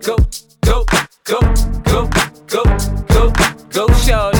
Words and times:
go, 0.00 0.16
go, 0.62 0.84
go, 1.24 1.40
go, 1.84 2.08
go, 2.46 2.64
go, 3.08 3.32
go, 3.70 3.86
shorty. 3.94 4.39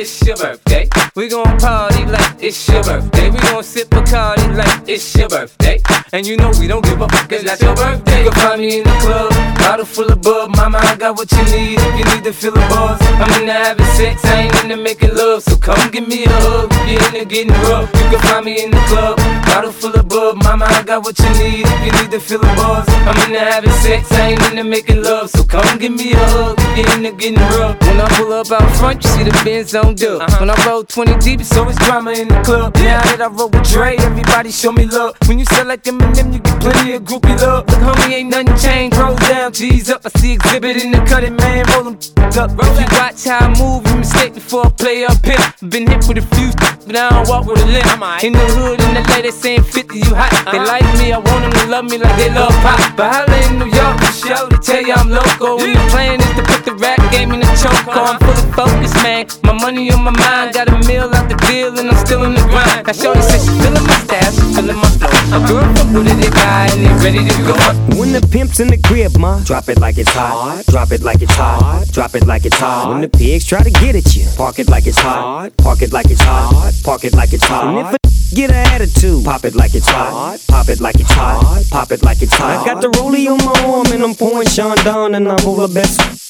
It's 0.00 0.24
your 0.26 0.34
birthday. 0.34 0.88
We 1.14 1.28
gon' 1.28 1.58
party 1.58 2.06
like 2.06 2.42
it's 2.42 2.66
your 2.70 2.82
birthday. 2.82 3.28
We 3.28 3.38
gon' 3.38 3.62
sip 3.62 3.92
a 3.92 4.00
party 4.00 4.48
like 4.54 4.88
it's 4.88 5.14
your 5.14 5.28
birthday. 5.28 5.82
And 6.14 6.26
you 6.26 6.38
know 6.38 6.50
we 6.58 6.66
don't 6.66 6.82
give 6.82 7.02
a 7.02 7.06
fuck, 7.06 7.28
cause 7.28 7.44
that's 7.44 7.60
your 7.60 7.76
birthday. 7.76 8.24
You 8.24 8.30
can 8.30 8.40
find 8.40 8.60
me 8.62 8.78
in 8.78 8.84
the 8.84 8.96
club, 9.04 9.30
bottle 9.58 9.84
full 9.84 10.10
of 10.10 10.22
bub. 10.22 10.56
Mama, 10.56 10.78
I 10.78 10.96
got 10.96 11.18
what 11.18 11.30
you 11.30 11.44
need 11.52 11.78
if 11.78 11.98
you 11.98 12.04
need 12.14 12.24
to 12.24 12.32
feel 12.32 12.52
the 12.52 12.60
buzz. 12.72 12.98
I'm 13.20 13.42
into 13.42 13.52
having 13.52 13.84
sex, 14.00 14.24
I 14.24 14.48
ain't 14.48 14.64
into 14.64 14.78
making 14.78 15.14
love. 15.14 15.42
So 15.42 15.56
come 15.56 15.90
give 15.90 16.08
me 16.08 16.24
a 16.24 16.30
hug, 16.30 16.72
if 16.72 16.88
you're 16.90 17.20
into 17.20 17.24
getting 17.26 17.52
rough. 17.68 17.92
You 17.92 18.08
can 18.08 18.20
find 18.20 18.44
me 18.46 18.64
in 18.64 18.70
the 18.70 18.80
club, 18.88 19.18
bottle 19.52 19.70
full 19.70 19.92
of 19.92 20.08
bub. 20.08 20.42
Mama, 20.42 20.64
I 20.64 20.82
got 20.82 21.04
what 21.04 21.18
you 21.18 21.28
need 21.36 21.66
if 21.66 21.80
you 21.84 21.92
need 22.00 22.10
to 22.10 22.20
feel 22.20 22.40
the 22.40 22.48
buzz. 22.56 22.88
I'm 23.04 23.20
into 23.28 23.38
having 23.38 23.70
sex, 23.84 24.10
I 24.12 24.30
ain't 24.30 24.42
into 24.48 24.64
making 24.64 25.02
love. 25.02 25.28
So 25.28 25.44
come 25.44 25.78
give 25.78 25.92
me 25.92 26.12
a 26.12 26.16
hug, 26.16 26.56
if 26.58 26.78
you're 26.78 26.96
into 26.96 27.12
getting 27.12 27.44
rough. 27.60 27.78
When 27.82 28.00
I 28.00 28.08
pull 28.16 28.32
up 28.32 28.50
out 28.50 28.70
front, 28.76 29.04
you 29.04 29.10
see 29.10 29.24
the 29.24 29.40
Benz 29.44 29.74
on 29.74 29.89
dub. 29.94 30.28
When 30.40 30.50
I 30.50 30.56
roll 30.66 30.84
20 30.84 31.18
deep, 31.18 31.40
so 31.42 31.44
it's 31.44 31.56
always 31.56 31.76
drama 31.76 32.12
in 32.12 32.28
the 32.28 32.40
club. 32.42 32.74
Now 32.76 33.02
that 33.02 33.20
I 33.20 33.26
roll 33.26 33.48
with 33.50 33.68
Dre, 33.70 33.96
everybody 33.96 34.50
show 34.50 34.72
me 34.72 34.86
love. 34.86 35.16
When 35.26 35.38
you 35.38 35.44
sell 35.46 35.66
like 35.66 35.84
Eminem, 35.84 36.32
you 36.32 36.40
get 36.40 36.60
plenty 36.60 36.92
of 36.94 37.02
groupie 37.02 37.38
love. 37.40 37.68
Look, 37.68 37.78
homie, 37.80 38.12
ain't 38.12 38.30
nothing 38.30 38.56
changed. 38.56 38.96
Roll 38.96 39.16
down, 39.16 39.52
G's 39.52 39.90
up. 39.90 40.02
I 40.04 40.10
see 40.18 40.32
exhibit 40.32 40.76
in 40.82 40.92
the 40.92 40.98
cutting, 41.04 41.36
man. 41.36 41.66
Roll 41.74 41.84
them 41.84 41.98
up. 42.38 42.50
If 42.50 42.80
you 42.80 42.86
watch 42.98 43.24
how 43.24 43.46
I 43.46 43.48
move, 43.58 43.86
you 43.88 43.96
mistake 43.96 44.34
before 44.34 44.66
I 44.66 44.70
play 44.70 45.04
up 45.04 45.24
here. 45.24 45.38
Been 45.68 45.86
hit 45.86 46.06
with 46.06 46.18
a 46.18 46.26
few, 46.36 46.50
but 46.86 46.96
I 46.96 47.10
don't 47.10 47.28
walk 47.28 47.46
with 47.46 47.62
a 47.62 47.66
limp. 47.66 48.24
In 48.24 48.32
the 48.32 48.46
hood, 48.54 48.80
in 48.80 48.94
the 48.94 49.00
LA, 49.10 49.22
they 49.22 49.30
saying 49.30 49.62
50, 49.62 49.98
you 49.98 50.14
hot. 50.14 50.30
They 50.52 50.58
like 50.58 50.86
me, 50.98 51.12
I 51.12 51.18
want 51.18 51.42
them 51.44 51.52
to 51.52 51.66
love 51.68 51.84
me 51.84 51.98
like 51.98 52.16
they 52.16 52.30
love 52.32 52.54
pop. 52.62 52.78
But 52.96 53.12
holla 53.12 53.36
in 53.46 53.58
New 53.58 53.70
York, 53.70 53.96
the 53.98 54.10
show, 54.12 54.48
they 54.48 54.56
tell 54.58 54.82
you 54.82 54.94
I'm 54.94 55.10
local. 55.10 55.60
And 55.60 55.74
the 55.74 55.84
plan 55.90 56.20
is 56.20 56.32
to 56.36 56.42
put 56.42 56.64
the 56.64 56.74
rap 56.74 56.98
game 57.10 57.32
in 57.32 57.40
the 57.40 57.50
choke. 57.58 57.88
I'm 57.90 58.18
full 58.18 58.30
of 58.30 58.54
focus, 58.54 58.94
man. 59.02 59.26
My 59.42 59.52
money 59.52 59.79
on 59.88 60.04
my 60.04 60.10
mind, 60.10 60.52
got 60.52 60.68
a 60.68 60.76
meal 60.86 61.08
out 61.14 61.28
the 61.30 61.36
deal, 61.48 61.72
and 61.78 61.88
I'm 61.88 61.96
still 61.96 62.24
in 62.24 62.34
the 62.34 62.44
grind. 62.52 62.86
Now, 62.86 62.92
Shorty 62.92 63.22
says 63.22 63.44
she 63.46 63.52
feeling 63.56 63.86
my 63.88 63.96
style, 64.04 64.32
she 64.32 64.44
feeling 64.52 64.76
my 64.76 64.90
flow. 65.00 65.08
A 65.32 65.38
girl 65.48 65.64
fuck 65.74 65.88
with 65.96 66.12
it, 66.12 66.18
they 66.20 66.30
buy, 66.30 66.68
and 66.72 66.80
they 66.84 66.92
ready 67.00 67.22
to 67.24 67.34
go. 67.48 67.54
When 67.96 68.12
the 68.12 68.20
pimp's 68.20 68.60
in 68.60 68.68
the 68.68 68.76
crib, 68.76 69.16
ma, 69.16 69.40
drop 69.40 69.68
it 69.68 69.78
like 69.78 69.96
it's 69.96 70.12
hot. 70.12 70.64
Drop 70.66 70.92
it 70.92 71.02
like 71.02 71.22
it's 71.22 71.34
hot. 71.34 71.88
Drop 71.92 72.14
it 72.14 72.26
like 72.26 72.44
it's 72.44 72.58
hot. 72.58 72.90
When 72.90 73.00
the 73.00 73.08
pigs 73.08 73.46
try 73.46 73.62
to 73.62 73.70
get 73.70 73.96
at 73.96 74.14
you, 74.14 74.26
park 74.36 74.58
it 74.58 74.68
like 74.68 74.86
it's 74.86 74.98
hot. 74.98 75.56
Park 75.56 75.80
it 75.80 75.92
like 75.92 76.10
it's 76.10 76.20
hot. 76.20 76.72
Park 76.84 77.04
it 77.04 77.14
like 77.14 77.32
it's 77.32 77.44
hot. 77.44 77.64
And 77.64 77.78
if 77.86 77.94
a 77.94 77.98
get 78.34 78.50
an 78.50 78.66
attitude, 78.74 79.24
pop 79.24 79.44
it 79.44 79.54
like 79.54 79.74
it's 79.74 79.88
hot. 79.88 80.38
Pop 80.48 80.68
it 80.68 80.80
like 80.80 81.00
it's 81.00 81.12
hot. 81.12 81.64
Pop 81.70 81.90
it 81.92 82.02
like 82.02 82.20
it's 82.22 82.34
hot. 82.34 82.60
I 82.60 82.64
got 82.64 82.82
the 82.82 82.88
rollie 82.98 83.28
on 83.28 83.38
my 83.44 83.72
arm 83.72 83.86
and 83.92 84.02
I'm 84.02 84.14
pouring 84.14 84.48
Sean 84.48 84.76
down 84.78 85.14
and 85.14 85.28
I'm 85.28 85.46
over 85.46 85.66
the 85.66 85.74
best 85.74 86.29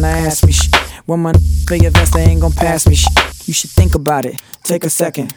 trying 0.00 0.02
to 0.02 0.26
ask 0.26 0.46
me 0.46 0.52
shit. 0.52 0.74
When 1.04 1.20
my 1.20 1.32
for 1.66 1.74
your 1.74 1.90
vest, 1.90 2.14
they 2.14 2.22
ain't 2.22 2.40
gon' 2.40 2.52
pass 2.52 2.86
me. 2.86 2.96
You 3.44 3.52
should 3.52 3.70
think 3.70 3.94
about 3.94 4.24
it, 4.24 4.40
take 4.62 4.84
a 4.84 4.90
second. 4.90 5.34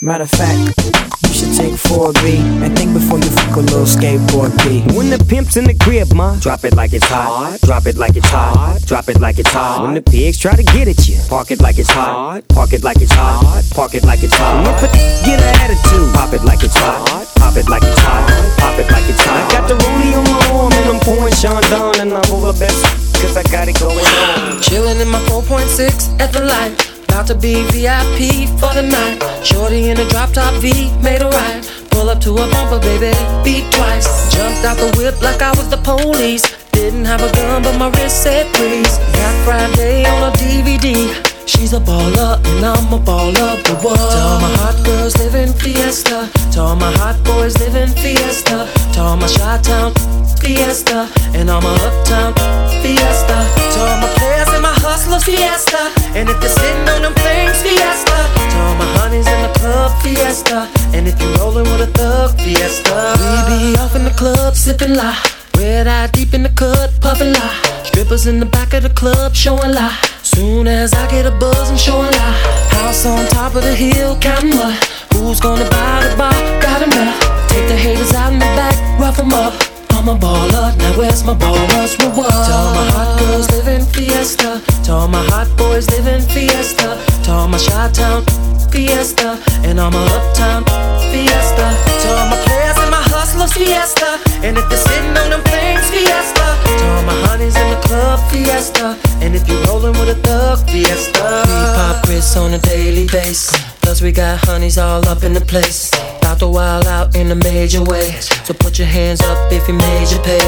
Matter 0.00 0.24
of 0.24 0.30
fact, 0.30 0.76
you 1.22 1.32
should 1.32 1.54
take 1.56 1.72
4B 1.72 2.38
and 2.62 2.76
think 2.76 2.92
before 2.92 3.18
you 3.18 3.30
fuck 3.30 3.56
a 3.56 3.60
little 3.60 3.86
skateboard 3.86 4.52
P. 4.60 4.82
When 4.94 5.08
the 5.08 5.18
pimp's 5.18 5.56
in 5.56 5.64
the 5.64 5.74
crib, 5.74 6.12
ma, 6.12 6.36
drop 6.40 6.64
it 6.64 6.74
like 6.74 6.92
it's 6.92 7.06
hot. 7.06 7.58
Drop 7.62 7.86
it 7.86 7.96
like 7.96 8.16
it's 8.16 8.28
hot. 8.28 8.82
Drop 8.86 9.08
it 9.08 9.20
like 9.20 9.38
it's 9.38 9.50
hot. 9.50 9.82
When 9.82 9.94
the 9.94 10.02
pigs 10.02 10.38
try 10.38 10.56
to 10.56 10.62
get 10.62 10.88
at 10.88 11.08
you, 11.08 11.16
park 11.28 11.50
it 11.50 11.60
like 11.60 11.78
it's 11.78 11.90
hot. 11.90 12.46
Park 12.48 12.72
it 12.72 12.84
like 12.84 13.00
it's 13.00 13.12
hot. 13.12 13.64
Park 13.72 13.94
it 13.94 14.04
like 14.04 14.22
it's 14.22 14.34
hot. 14.34 14.66
And 14.66 14.68
if 14.68 14.82
a 14.82 14.88
get 15.24 15.40
an 15.40 15.54
attitude, 15.62 16.12
pop 16.12 16.34
it 16.34 16.44
like 16.44 16.62
it's 16.62 16.76
hot. 16.76 17.26
Pop 17.36 17.56
it 17.56 17.68
like 17.68 17.82
it's 17.82 18.00
hot. 18.00 18.28
Pop 18.58 18.78
it 18.78 18.90
like 18.90 19.08
it's 19.08 19.24
hot. 19.24 19.40
I 19.40 19.52
got 19.52 19.68
the 19.68 19.74
rollie 19.74 20.18
on 20.18 20.24
my 20.24 20.58
arm 20.58 20.72
and 20.72 20.86
I'm 20.90 21.00
pouring 21.00 21.34
Sean 21.34 21.62
down 21.70 21.98
and 22.00 22.12
I'm 22.12 22.32
over 22.32 22.52
best 22.58 22.82
cause 23.22 23.36
I 23.36 23.42
got 23.44 23.68
it 23.68 23.78
going 23.78 23.98
on. 23.98 24.60
Chillin' 24.60 25.00
in 25.00 25.08
my 25.08 25.20
4.6 25.30 26.20
at 26.20 26.32
the 26.32 26.44
light. 26.44 26.93
About 27.08 27.26
to 27.28 27.34
be 27.34 27.62
VIP 27.72 28.48
for 28.60 28.72
the 28.74 28.82
night. 28.82 29.18
Shorty 29.44 29.90
in 29.90 29.98
a 29.98 30.08
drop 30.08 30.32
top 30.32 30.54
V, 30.60 30.90
made 31.02 31.22
a 31.22 31.28
right. 31.28 31.62
Pull 31.90 32.10
up 32.10 32.20
to 32.22 32.32
a 32.32 32.46
bumper, 32.50 32.80
baby, 32.80 33.12
beat 33.44 33.70
twice. 33.72 34.08
Jumped 34.34 34.64
out 34.64 34.76
the 34.76 34.90
whip 34.98 35.20
like 35.22 35.40
I 35.42 35.50
was 35.50 35.68
the 35.68 35.78
police. 35.78 36.42
Didn't 36.72 37.04
have 37.04 37.22
a 37.22 37.30
gun, 37.32 37.62
but 37.62 37.78
my 37.78 37.88
wrist 37.90 38.22
said 38.22 38.46
freeze. 38.56 38.98
Got 39.14 39.34
Friday 39.44 40.04
on 40.04 40.30
a 40.30 40.36
DVD. 40.36 41.34
She's 41.46 41.72
a 41.72 41.78
baller 41.78 42.40
and 42.44 42.64
I'm 42.64 42.92
a 42.92 42.98
baller, 42.98 43.62
but 43.64 43.84
what? 43.84 43.96
To 43.96 44.18
all 44.18 44.40
my 44.40 44.50
hot 44.58 44.84
girls 44.84 45.16
living 45.18 45.52
fiesta. 45.52 46.28
To 46.52 46.60
all 46.60 46.76
my 46.76 46.90
hot 46.98 47.22
boys 47.24 47.58
living 47.60 47.94
fiesta. 47.94 48.66
To 48.94 49.00
all 49.00 49.16
my 49.16 49.26
shot 49.26 49.62
town 49.62 49.92
fiesta. 50.40 51.08
And 51.32 51.48
all 51.48 51.60
my 51.62 51.74
uptown 51.86 52.34
fiesta. 52.82 53.38
To 53.72 53.80
all 53.80 53.98
my 54.02 54.10
players 54.18 54.43
hustlers 54.84 55.24
fiesta. 55.24 55.90
And 56.14 56.28
if 56.28 56.36
you're 56.40 56.56
sitting 56.60 56.88
on 56.94 57.02
them 57.02 57.14
things 57.24 57.58
fiesta. 57.64 58.16
To 58.52 58.58
all 58.60 58.76
my 58.76 58.88
honeys 59.00 59.26
in 59.26 59.40
the 59.42 59.52
club 59.58 59.90
fiesta. 60.02 60.68
And 60.94 61.08
if 61.08 61.20
you're 61.20 61.36
rolling 61.38 61.64
with 61.72 61.88
a 61.88 61.90
thug 61.98 62.38
fiesta. 62.40 63.16
We 63.18 63.36
be 63.48 63.78
off 63.80 63.96
in 63.96 64.04
the 64.04 64.14
club 64.20 64.54
sipping 64.54 64.94
la. 64.94 65.16
Red 65.56 65.86
eye 65.86 66.08
deep 66.08 66.34
in 66.34 66.42
the 66.42 66.50
cut, 66.50 66.90
puffin' 67.00 67.32
lie. 67.32 67.60
Strippers 67.84 68.26
in 68.26 68.40
the 68.40 68.46
back 68.46 68.74
of 68.74 68.82
the 68.82 68.90
club 68.90 69.34
showing 69.34 69.72
lie. 69.72 69.96
Soon 70.22 70.66
as 70.66 70.92
I 70.92 71.08
get 71.10 71.26
a 71.26 71.30
buzz, 71.30 71.70
I'm 71.70 71.76
showing 71.76 72.10
lie. 72.10 72.38
House 72.76 73.06
on 73.06 73.24
top 73.28 73.54
of 73.54 73.62
the 73.62 73.74
hill, 73.74 74.18
counting 74.20 74.56
what? 74.56 74.74
Who's 75.14 75.38
gonna 75.38 75.68
buy 75.70 76.08
the 76.08 76.16
bar? 76.16 76.34
Got 76.60 76.82
enough. 76.82 77.48
Take 77.48 77.68
the 77.68 77.76
haters 77.76 78.12
out 78.14 78.32
in 78.32 78.40
the 78.40 78.50
back, 78.58 78.74
rough 78.98 79.18
'em 79.18 79.32
up. 79.32 79.73
I'm 79.94 80.08
a 80.08 80.16
baller, 80.18 80.76
now 80.76 80.98
where's 80.98 81.24
my 81.24 81.34
baller's 81.34 81.96
reward? 82.02 82.28
To 82.28 82.52
all 82.52 82.74
my 82.74 82.86
hot 82.90 83.18
girls 83.20 83.48
living 83.52 83.86
fiesta. 83.86 84.60
To 84.84 84.92
all 84.92 85.08
my 85.08 85.22
hot 85.30 85.48
boys 85.56 85.88
living 85.90 86.20
fiesta. 86.20 86.98
To 87.24 87.30
all 87.30 87.48
my 87.48 87.58
shot 87.58 87.94
town 87.94 88.26
fiesta. 88.70 89.38
And 89.62 89.78
all 89.78 89.90
my 89.90 90.04
uptown 90.18 90.64
fiesta. 91.08 91.66
To 92.02 92.08
all 92.18 92.26
my 92.26 92.38
players 92.44 92.76
and 92.82 92.90
my 92.90 93.04
hustlers 93.14 93.52
fiesta. 93.54 94.18
And 94.42 94.58
if 94.58 94.66
you're 94.68 94.82
sitting 94.82 95.16
on 95.16 95.30
them 95.30 95.42
things 95.46 95.88
fiesta. 95.88 96.46
To 96.66 96.84
all 96.98 97.04
my 97.06 97.16
honeys 97.30 97.56
in 97.56 97.70
the 97.70 97.80
club 97.86 98.18
fiesta. 98.30 98.98
And 99.22 99.34
if 99.34 99.48
you're 99.48 99.62
rolling 99.64 99.94
with 99.94 100.10
a 100.10 100.18
thug 100.26 100.58
fiesta. 100.68 101.46
We 101.46 101.66
pop 101.78 102.04
Chris 102.04 102.36
on 102.36 102.52
a 102.52 102.58
daily 102.58 103.06
basis. 103.06 103.56
Plus 103.80 104.02
we 104.02 104.12
got 104.12 104.44
honeys 104.44 104.76
all 104.76 105.06
up 105.08 105.22
in 105.22 105.32
the 105.32 105.40
place. 105.40 105.90
About 106.34 106.46
to 106.46 106.50
wild 106.50 106.86
out 106.88 107.14
in 107.14 107.30
a 107.30 107.36
major 107.46 107.80
way. 107.84 108.10
So 108.42 108.54
put 108.54 108.76
your 108.76 108.88
hands 108.88 109.20
up 109.22 109.52
if 109.52 109.68
you 109.68 109.74
made 109.74 110.10
your 110.10 110.18
pay. 110.26 110.42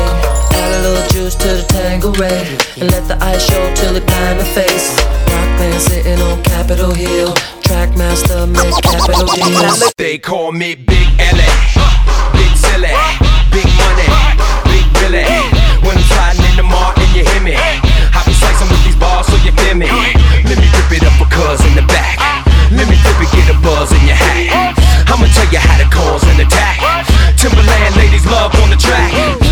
Add 0.58 0.72
a 0.74 0.82
little 0.82 1.06
juice 1.14 1.36
to 1.36 1.46
the 1.46 1.62
Tanqueray. 1.62 2.42
And 2.82 2.90
let 2.90 3.06
the 3.06 3.14
ice 3.22 3.46
show 3.46 3.62
till 3.76 3.94
it 3.94 4.04
blind 4.04 4.40
the 4.40 4.44
face. 4.50 4.98
Rock 5.30 5.46
band 5.54 5.80
sitting 5.80 6.18
on 6.26 6.42
Capitol 6.42 6.90
Hill. 6.90 7.30
Trackmaster 7.62 8.50
make 8.50 8.74
capital 8.82 9.30
deals. 9.30 9.94
They 9.96 10.18
call 10.18 10.50
me 10.50 10.74
Big 10.74 11.06
LA, 11.22 11.46
Big 12.34 12.50
Silly, 12.58 12.90
Big 13.54 13.70
Money, 13.78 14.10
Big 14.66 14.86
Billy. 14.98 15.22
When 15.86 15.94
I'm 15.94 16.06
sliding 16.10 16.50
in 16.50 16.56
the 16.56 16.66
mall 16.66 16.98
and 16.98 17.14
you 17.14 17.22
hear 17.22 17.42
me, 17.46 17.54
I 17.54 18.26
be 18.26 18.34
slicing 18.34 18.66
with 18.66 18.82
these 18.82 18.98
balls 18.98 19.30
so 19.30 19.38
you 19.46 19.54
feel 19.54 19.78
me. 19.78 19.86
Let 19.86 20.58
me 20.58 20.66
rip 20.66 20.98
it 20.98 21.06
up 21.06 21.14
for 21.14 21.30
cuz 21.30 21.62
in 21.62 21.78
the 21.78 21.86
back. 21.86 22.18
Let 22.74 22.90
me 22.90 22.98
flip 22.98 23.22
it, 23.22 23.30
get 23.30 23.54
a 23.54 23.56
buzz 23.62 23.92
in 23.94 24.05
you 25.52 25.58
how 25.58 25.78
to 25.78 25.88
cause 25.94 26.22
an 26.24 26.40
attack. 26.40 27.06
Timberland 27.36 27.96
ladies 27.96 28.26
love 28.26 28.54
on 28.62 28.70
the 28.70 28.76
track. 28.76 29.45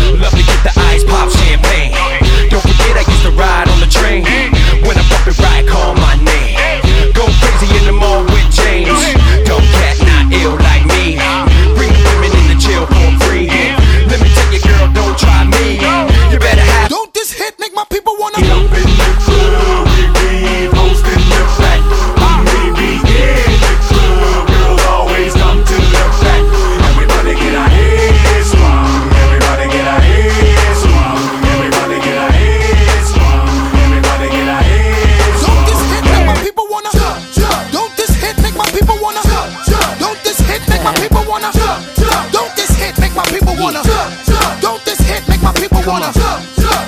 wanna. 45.85 46.11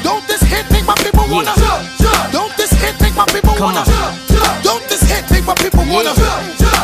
Don't 0.03 0.25
this 0.27 0.41
hit 0.41 0.69
make 0.71 0.85
my 0.85 0.95
people 0.95 1.25
wanna. 1.29 1.53
Don't 2.31 2.55
this 2.57 2.71
hit 2.71 2.99
make 3.01 3.15
my 3.15 3.25
people 3.25 3.53
wanna. 3.59 3.83
Don't 4.63 4.83
this 4.89 5.01
hit 5.01 5.29
make 5.31 5.45
my 5.45 5.55
people 5.55 5.85
wanna. 5.87 6.13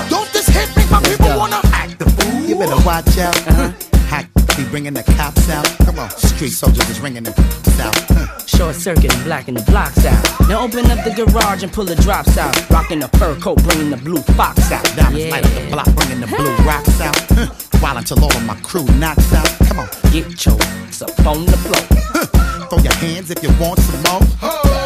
Don't 0.10 0.31
this 0.31 0.48
hit 0.48 0.69
make 0.75 0.89
my 0.92 1.01
people 1.01 1.30
wanna. 1.38 1.60
Act 1.74 2.00
the 2.00 2.10
fool. 2.10 2.45
You 2.45 2.56
better 2.56 2.81
watch 2.86 3.18
out. 3.18 3.36
Uh-huh. 3.48 3.71
Hack 4.07 4.30
be 4.57 4.63
bringing 4.69 4.94
the 4.94 5.04
cops 5.18 5.50
out. 5.50 5.65
Come 5.86 6.00
on, 6.00 6.10
street 6.12 6.51
soldiers 6.51 6.89
is 6.89 7.00
ringing 7.00 7.24
them 7.24 7.33
out. 7.81 7.95
Short 8.48 8.75
circuit 8.75 9.13
and 9.13 9.24
blacking 9.24 9.56
the 9.56 9.63
blocks 9.63 10.06
out. 10.06 10.48
Now 10.48 10.63
open 10.63 10.86
up 10.92 11.04
the 11.04 11.12
garage 11.12 11.63
and 11.63 11.71
pull 11.71 11.86
the 11.86 11.95
drops 11.95 12.38
out. 12.38 12.54
Rocking 12.69 13.00
the 13.00 13.07
fur 13.18 13.36
coat, 13.39 13.63
bringing 13.63 13.89
the 13.89 13.98
blue 13.98 14.21
fox 14.38 14.71
out. 14.71 14.83
Diamonds 14.95 15.25
yeah. 15.25 15.31
light 15.31 15.45
up 15.45 15.54
the 15.54 15.68
block, 15.71 15.95
bringing 15.95 16.19
the 16.19 16.27
blue 16.27 16.56
rocks 16.65 17.01
out. 17.01 17.73
While 17.83 17.97
until 17.97 18.24
all 18.24 18.31
of 18.31 18.45
my 18.45 18.56
crew 18.62 18.85
knocks 18.95 19.33
out. 19.33 19.50
Come 19.68 19.80
on, 19.80 19.89
get 20.13 20.45
your 20.45 20.56
ass 20.88 21.01
up 21.01 21.12
on 21.27 21.45
the 21.45 21.57
floor. 21.57 21.83
Throw 22.69 22.80
your 22.80 22.94
hands 22.94 23.30
if 23.30 23.44
you 23.44 23.50
want 23.59 23.77
some 23.80 24.01
more. 24.07 24.24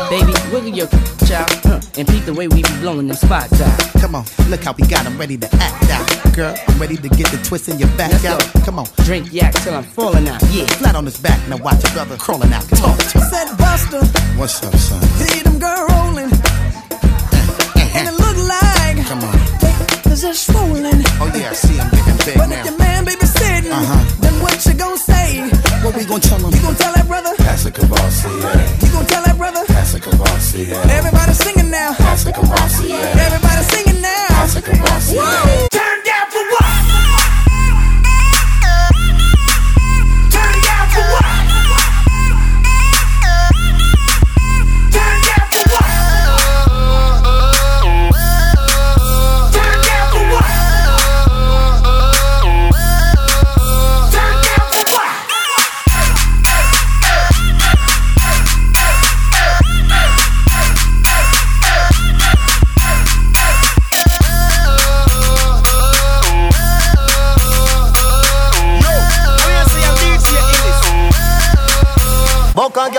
Baby, 0.09 0.33
wiggle 0.51 0.73
your 0.73 0.88
child 1.29 1.51
and 1.95 2.07
peep 2.07 2.25
the 2.25 2.33
way 2.33 2.47
we 2.47 2.63
be 2.63 2.73
blowing 2.81 3.07
them 3.07 3.15
spots 3.15 3.61
out. 3.61 4.01
Come 4.01 4.15
on, 4.15 4.25
look 4.49 4.63
how 4.63 4.73
we 4.73 4.88
got 4.88 5.03
them 5.03 5.15
ready 5.19 5.38
to 5.38 5.47
act 5.61 5.91
out. 5.91 6.33
Girl, 6.35 6.55
I'm 6.67 6.79
ready 6.79 6.95
to 6.95 7.07
get 7.09 7.27
the 7.29 7.38
twist 7.44 7.69
in 7.69 7.77
your 7.77 7.89
back 7.97 8.13
Let's 8.13 8.25
out. 8.25 8.41
Go. 8.55 8.61
Come 8.65 8.79
on, 8.79 8.88
drink 9.05 9.31
yak 9.31 9.53
till 9.61 9.75
I'm 9.75 9.83
falling 9.83 10.27
out. 10.27 10.41
Yeah, 10.50 10.65
flat 10.65 10.95
on 10.95 11.05
his 11.05 11.19
back. 11.19 11.38
Now 11.50 11.57
watch 11.57 11.83
your 11.83 11.93
brother 11.93 12.17
crawling 12.17 12.51
out. 12.51 12.67
Talk 12.69 12.97
to 12.97 13.19
him. 13.19 13.29
Said 13.29 13.57
Buster, 13.59 14.01
what's 14.39 14.63
up, 14.65 14.73
son? 14.73 15.03
See 15.21 15.43
them 15.43 15.59
girl 15.59 15.85
rolling, 15.85 16.31
and 17.93 18.07
it 18.09 18.15
look 18.17 18.38
like 18.50 19.05
come 19.05 19.21
on, 19.21 19.38
cause 20.21 20.47
they're. 20.47 20.57
Oh 21.19 21.31
yeah, 21.35 21.49
I 21.49 21.53
see 21.53 21.77
him 21.77 21.89
getting 21.89 22.17
big 22.25 22.37
but 22.37 22.47
now. 22.47 22.59
If 22.59 22.65
your 22.65 22.77
man 22.77 23.05
baby 23.05 23.25
sitting, 23.25 23.71
uh-huh. 23.71 24.21
then 24.21 24.41
what 24.41 24.65
you 24.65 24.73
gonna 24.73 24.97
say? 24.97 25.41
What 25.83 25.95
we 25.95 26.05
gonna 26.05 26.21
tell 26.21 26.39
him? 26.39 26.53
You 26.53 26.61
gonna 26.61 26.77
tell 26.77 26.93
that 26.93 27.07
brother? 27.07 27.35
Pass 27.37 27.65
a 27.65 27.71
Kavasi, 27.71 28.29
yeah. 28.41 28.85
You 28.85 28.91
gonna 28.91 29.07
tell 29.07 29.23
that 29.23 29.37
brother? 29.37 29.65
Pass 29.65 29.93
a 29.93 29.99
Kavasi, 29.99 30.69
yeah. 30.69 30.97
Everybody 30.97 31.33
singing 31.33 31.69
now. 31.71 31.93
Pass 31.93 32.25
a 32.25 32.31
Kavasi, 32.31 32.89
yeah. 32.89 33.25
Everybody 33.25 33.63
singing 33.73 34.01
now. 34.01 34.27
Pass 34.29 34.55
a 34.55 34.61
Kavasi, 34.61 35.15
yeah. 35.15 35.67
Turn 35.71 35.96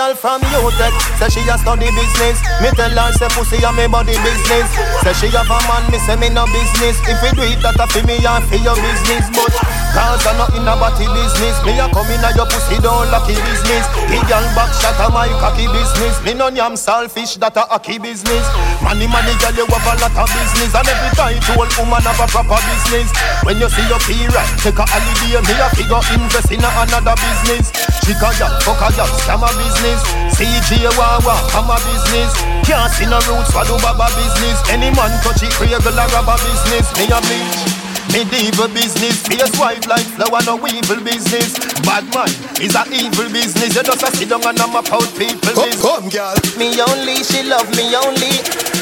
girl 0.09 0.15
from 0.15 0.41
UTech 0.41 0.93
Say 1.19 1.29
she 1.29 1.49
a 1.49 1.57
study 1.57 1.89
business. 1.91 2.41
Me 2.61 2.69
tell 2.73 2.89
her 2.89 3.11
say 3.13 3.27
pussy 3.29 3.61
a 3.63 3.71
me 3.73 3.87
body 3.87 4.15
business. 4.23 4.69
Say 5.03 5.13
she 5.13 5.27
have 5.35 5.49
a 5.49 5.59
man, 5.67 5.91
me 5.91 5.99
say 5.99 6.15
me 6.15 6.29
no 6.29 6.45
business. 6.45 6.97
If 7.05 7.21
we 7.21 7.29
do 7.35 7.43
it, 7.43 7.61
that 7.61 7.79
a 7.79 7.85
fi 7.87 8.01
me 8.07 8.17
and 8.23 8.43
fi 8.47 8.57
your 8.57 8.75
business 8.75 9.29
But 9.29 9.51
cause 9.91 10.25
I 10.25 10.33
not 10.37 10.53
in 10.55 10.67
a 10.67 10.73
body 10.77 11.07
business 11.11 11.55
Me 11.65 11.77
a 11.77 11.85
come 11.89 12.09
in 12.09 12.23
a 12.23 12.29
your 12.35 12.47
pussy 12.49 12.77
don't 12.81 13.09
lucky 13.09 13.35
business 13.35 13.85
The 14.09 14.19
girl 14.27 14.45
back 14.55 14.71
shot 14.77 14.99
a 14.99 15.07
my 15.11 15.29
cocky 15.41 15.67
business 15.69 16.15
Me 16.23 16.33
no 16.33 16.49
yam 16.49 16.75
selfish, 16.75 17.37
that 17.41 17.57
a 17.57 17.63
hockey 17.67 17.97
business 17.97 18.45
Money, 18.81 19.07
money, 19.07 19.33
girl, 19.41 19.55
you 19.55 19.65
have 19.67 19.87
a 19.87 19.93
lot 19.99 20.15
of 20.15 20.29
business 20.29 20.71
And 20.73 20.87
every 20.87 21.11
time 21.17 21.39
to 21.39 21.51
old 21.57 21.71
woman 21.77 22.03
have 22.03 22.21
a 22.21 22.27
proper 22.27 22.59
business 22.69 23.09
When 23.43 23.57
you 23.57 23.69
see 23.69 23.85
your 23.89 24.01
period, 24.05 24.47
take 24.61 24.79
a 24.79 24.85
holiday 24.85 25.41
Me 25.43 25.53
a 25.57 25.67
figure 25.73 26.03
invest 26.15 26.49
in 26.51 26.63
a 26.63 26.69
another 26.83 27.15
business 27.17 27.69
Chica 28.09 28.33
girl, 28.41 28.49
fuck 28.65 28.81
a 28.81 28.89
girl, 28.97 29.05
scam 29.21 29.45
a 29.45 29.49
business. 29.53 30.01
CJ 30.33 30.97
Wawa, 30.97 31.37
I'm 31.53 31.69
a 31.69 31.77
business. 31.85 32.33
Can't 32.65 32.91
see 32.91 33.05
no 33.05 33.21
roots 33.29 33.53
for 33.53 33.63
do 33.65 33.77
baba 33.85 34.09
business. 34.17 34.57
Any 34.67 34.89
man 34.89 35.13
touch 35.21 35.43
it, 35.43 35.53
regular 35.61 36.07
rubber 36.09 36.33
business. 36.41 36.89
Me 36.97 37.05
a 37.05 37.21
bleach. 37.21 37.78
Medieval 38.09 38.67
business, 38.73 39.21
face 39.27 39.53
white 39.59 39.85
like 39.87 40.05
flower, 40.17 40.41
no 40.45 40.57
evil 40.65 40.97
business. 41.05 41.53
Bad 41.85 42.09
man 42.09 42.29
is 42.57 42.73
a 42.73 42.83
evil 42.89 43.29
business. 43.29 43.75
You 43.75 43.83
just 43.83 44.01
a 44.01 44.09
sit 44.09 44.29
down 44.29 44.41
and 44.49 44.59
I'm 44.59 44.73
about 44.73 45.05
people. 45.13 45.53
Come, 45.53 45.77
come, 45.77 46.07
girl. 46.09 46.33
Me 46.57 46.73
only, 46.81 47.21
she 47.21 47.45
love 47.45 47.69
me 47.77 47.93
only. 47.93 48.33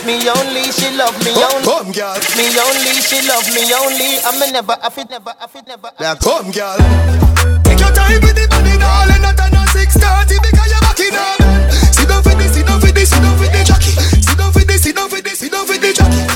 Me 0.07 0.23
only, 0.31 0.71
she 0.71 0.87
love 0.95 1.15
me 1.27 1.35
come, 1.35 1.43
only. 1.43 1.67
Come, 1.67 1.89
girl. 1.91 2.15
Me 2.39 2.47
only, 2.55 2.95
she 3.03 3.19
love 3.27 3.47
me 3.51 3.67
only. 3.75 4.15
I'm 4.23 4.39
never, 4.51 4.75
I 4.79 4.89
fit 4.89 5.09
never, 5.09 5.33
I 5.35 5.47
fit 5.47 5.67
never. 5.67 5.91
Yeah, 5.99 6.15
come, 6.15 6.51
girl. 6.55 6.79
Take 7.67 7.83
your 7.83 7.91
time 7.91 8.23
with 8.23 8.31
the 8.31 8.47
money, 8.47 8.79
darling. 8.79 9.21
Not 9.21 9.35
a 9.37 9.63
630 9.75 10.39
because 10.39 10.67
you're 10.71 10.83
back 10.83 10.99
in 11.03 11.15
up. 11.19 11.39
Sit 11.91 12.07
down 12.07 12.23
for 12.23 12.35
this, 12.35 12.55
sit 12.55 12.65
down 12.65 12.79
for 12.79 12.91
this, 12.95 13.09
sit 13.11 13.21
down 13.21 13.35
for 13.35 13.47
the 13.51 13.61
jockey. 13.67 13.91
Sit 14.23 14.37
down 14.39 14.51
for 14.55 14.63
this, 14.63 14.81
sit 14.83 14.95
down 14.95 15.09
for 15.09 15.19
this, 15.21 15.39
sit 15.39 15.51
down 15.51 15.65
for 15.67 15.77
the 15.77 15.91
jockey. 15.91 16.26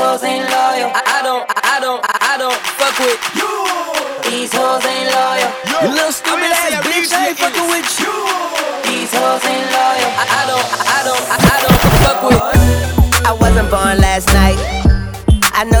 Hoes 0.00 0.22
ain't 0.24 0.44
loyal. 0.44 0.90
I, 0.96 1.02
I 1.06 1.22
don't, 1.22 1.44
I 1.64 1.76
don't, 1.80 2.02
I 2.04 2.34
don't 2.38 2.60
fuck 2.78 2.96
with 2.98 3.20
you. 3.36 3.79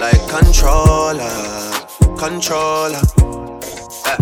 like 0.00 0.26
controller, 0.28 1.28
controller. 2.16 3.02
Yeah. 3.18 4.16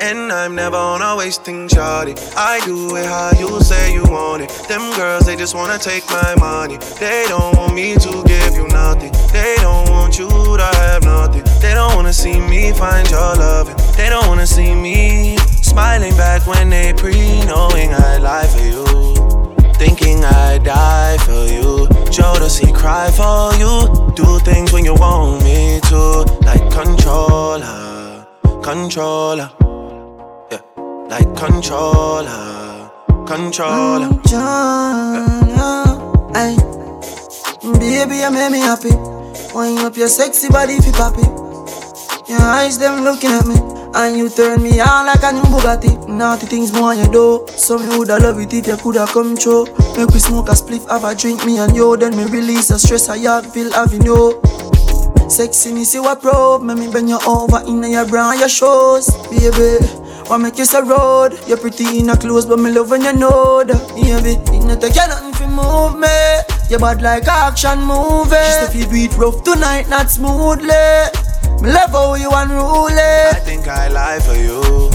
And 0.00 0.30
I'm 0.32 0.54
never 0.54 0.76
on 0.76 1.02
a 1.02 1.16
wasting 1.16 1.66
shawty. 1.66 2.14
I 2.36 2.64
do 2.64 2.94
it 2.94 3.06
how 3.06 3.32
you 3.36 3.60
say 3.60 3.92
you 3.92 4.04
want 4.04 4.42
it. 4.42 4.48
Them 4.68 4.94
girls, 4.96 5.26
they 5.26 5.34
just 5.34 5.56
wanna 5.56 5.76
take 5.76 6.06
my 6.08 6.36
money. 6.38 6.76
They 7.00 7.24
don't 7.28 7.56
want 7.56 7.74
me 7.74 7.94
to 7.96 8.22
give 8.26 8.54
you 8.54 8.68
nothing. 8.68 9.10
They 9.32 9.56
don't 9.58 9.90
want 9.90 10.18
you 10.20 10.28
to 10.28 10.70
have 10.82 11.02
nothing. 11.02 11.42
They 11.60 11.74
don't 11.74 11.96
wanna 11.96 12.12
see 12.12 12.38
me 12.38 12.72
find 12.72 13.10
your 13.10 13.34
loving. 13.34 13.76
They 13.96 14.08
don't 14.08 14.28
wanna 14.28 14.46
see 14.46 14.72
me 14.72 15.36
smiling 15.62 16.16
back 16.16 16.46
when 16.46 16.70
they 16.70 16.92
pre 16.92 17.44
knowing 17.44 17.92
I 17.92 18.18
lie 18.18 18.46
for 18.46 18.64
you. 18.64 19.09
Thinking 19.80 20.24
I 20.24 20.58
die 20.58 21.16
for 21.26 21.42
you. 21.56 21.88
Jodeci 22.14 22.68
cry 22.74 23.10
for 23.20 23.54
you. 23.62 23.74
Do 24.14 24.38
things 24.44 24.72
when 24.72 24.84
you 24.84 24.94
want 24.94 25.42
me 25.42 25.80
to. 25.90 26.00
Like 26.44 26.64
controller, 26.70 28.26
controller 28.62 29.50
yeah, 30.50 30.60
like 31.08 31.30
controller, 31.36 32.90
controller. 33.26 34.08
Controller, 34.08 35.84
ay. 36.34 36.56
Baby, 37.78 38.16
you 38.16 38.30
make 38.30 38.50
me 38.50 38.58
happy. 38.58 38.94
Wind 39.54 39.78
up 39.78 39.96
your 39.96 40.08
sexy 40.08 40.48
body 40.48 40.74
if 40.74 40.86
you 40.86 40.92
poppy. 40.92 41.22
Your 42.28 42.40
eyes 42.40 42.78
them 42.78 43.04
looking 43.04 43.30
at 43.30 43.46
me. 43.46 43.79
And 43.92 44.16
you 44.16 44.28
turn 44.28 44.62
me 44.62 44.80
on 44.80 45.06
like 45.06 45.22
a 45.22 45.32
new 45.32 45.42
Bugatti 45.42 46.08
Naughty 46.08 46.46
things 46.46 46.72
more 46.72 46.94
you 46.94 47.10
do 47.10 47.44
So 47.48 47.78
me 47.78 47.88
woulda 47.88 48.18
love 48.18 48.38
it 48.38 48.52
if 48.52 48.66
you 48.66 48.76
coulda 48.76 49.06
come 49.06 49.36
true 49.36 49.64
Make 49.96 50.10
we 50.10 50.20
smoke 50.20 50.48
a 50.48 50.52
spliff, 50.52 50.88
have 50.88 51.04
a 51.04 51.14
drink 51.14 51.44
me 51.44 51.58
and 51.58 51.74
you 51.74 51.96
Then 51.96 52.16
me 52.16 52.24
release 52.24 52.68
the 52.68 52.78
stress 52.78 53.08
I 53.08 53.18
have, 53.18 53.52
feel 53.52 53.72
having 53.72 54.02
you 54.04 54.40
Sexy 55.28 55.70
Sexiness 55.70 55.94
you 55.94 56.06
a 56.06 56.14
probe, 56.14 56.62
make 56.62 56.78
me 56.78 56.90
bend 56.90 57.08
you 57.08 57.18
over 57.26 57.62
in 57.66 57.82
your 57.90 58.06
bra 58.06 58.30
and 58.30 58.40
your 58.40 58.48
shoes 58.48 59.10
Baby 59.28 59.84
what 60.30 60.38
make 60.38 60.58
you 60.58 60.64
so 60.64 60.86
road? 60.86 61.36
You're 61.48 61.56
pretty 61.56 61.98
in 61.98 62.08
a 62.08 62.16
clothes, 62.16 62.46
but 62.46 62.60
me 62.60 62.70
love 62.70 62.88
when 62.88 63.02
you 63.02 63.12
know 63.12 63.64
that. 63.64 63.88
Baby, 63.96 64.38
it 64.56 64.64
not 64.64 64.80
take 64.80 64.94
you 64.94 65.08
nothing 65.08 65.32
to 65.32 65.46
move 65.48 65.98
me. 65.98 66.06
You 66.68 66.78
bad 66.78 67.02
like 67.02 67.26
action 67.26 67.80
movie. 67.82 68.30
Just 68.30 68.72
if 68.72 68.76
you 68.76 68.86
do 68.86 68.94
it 68.94 69.18
rough 69.18 69.42
tonight, 69.42 69.88
not 69.88 70.08
smoothly. 70.08 71.29
Me 71.62 71.70
love 71.70 71.90
how 71.90 72.14
you 72.14 72.30
unruly. 72.32 72.96
I 72.96 73.38
think 73.44 73.68
I 73.68 73.88
lie 73.88 74.18
for 74.20 74.34
you. 74.34 74.88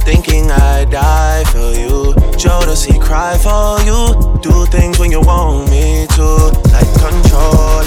Thinking 0.00 0.50
I 0.50 0.84
die 0.84 1.44
for 1.52 1.70
you. 1.78 2.14
Jodeci 2.34 3.00
cry 3.00 3.38
for 3.38 3.78
you. 3.86 4.40
Do 4.42 4.66
things 4.66 4.98
when 4.98 5.12
you 5.12 5.20
want 5.20 5.70
me 5.70 6.08
to. 6.16 6.50
Like 6.74 6.90
controller, 6.98 7.86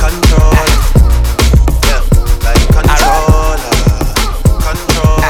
controller. 0.00 0.68
Yeah, 1.84 2.00
like 2.40 2.64
controller, 2.72 3.68
controller. 4.64 5.28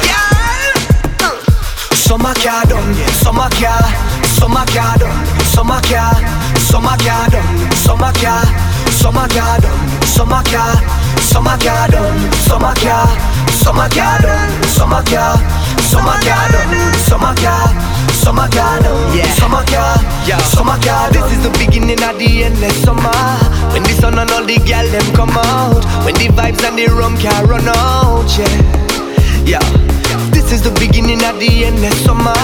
Some 2.07 2.23
a 2.23 2.35
car 2.35 2.65
done, 2.67 2.95
some 3.19 3.39
a 3.39 3.51
car, 3.51 3.83
some 4.39 4.53
a 4.57 4.65
car 4.67 4.97
done, 4.99 5.27
some 5.43 5.71
a 5.71 5.81
car, 5.83 6.15
some 6.59 6.87
a 6.87 6.97
car 7.03 7.31
done, 7.31 7.73
some 7.75 8.03
a 8.03 8.13
car, 8.15 8.47
some 8.91 9.17
a 9.17 9.27
car 9.29 9.61
done, 9.61 10.03
some 10.07 10.33
a 10.33 10.43
car, 10.45 10.75
some 11.31 11.47
a 11.47 11.57
car 11.63 11.87
done, 11.87 12.33
some 12.43 12.65
a 12.67 12.75
car, 12.75 13.07
some 13.55 13.79
a 13.79 13.87
car 13.89 14.19
done, 14.19 14.51
some 14.67 14.93
a 14.93 15.01
car, 15.07 15.39
some 15.79 16.03
a 16.03 16.15
car 16.27 16.51
done, 16.51 16.95
some 17.07 17.23
a 17.23 17.33
car, 17.39 17.71
a 18.35 18.49
car 18.51 18.83
yeah, 19.15 19.31
some 19.39 19.55
a 19.55 19.63
car, 19.71 19.95
yeah, 20.27 20.39
a 20.43 20.77
car. 20.83 21.11
This 21.15 21.31
is 21.31 21.43
the 21.47 21.55
beginning 21.55 22.03
of 22.03 22.19
the 22.19 22.45
endless 22.45 22.75
summer. 22.83 23.15
When 23.71 23.85
the 23.85 23.95
sun 24.03 24.19
and 24.19 24.31
all 24.33 24.45
the 24.45 24.59
gal 24.67 24.87
them 24.91 25.07
come 25.15 25.31
out, 25.31 25.87
when 26.05 26.15
the 26.19 26.35
vibes 26.35 26.67
and 26.67 26.77
the 26.77 26.87
rum 26.91 27.17
can 27.17 27.47
run 27.47 27.69
out, 27.69 28.27
yeah, 28.35 29.55
yeah. 29.55 29.67
This 30.35 30.51
is 30.51 30.63
the 30.63 30.75
beginning 30.83 31.23
of 31.23 31.39
the 31.39 31.65
endless 31.65 31.95
summer. 32.05 32.35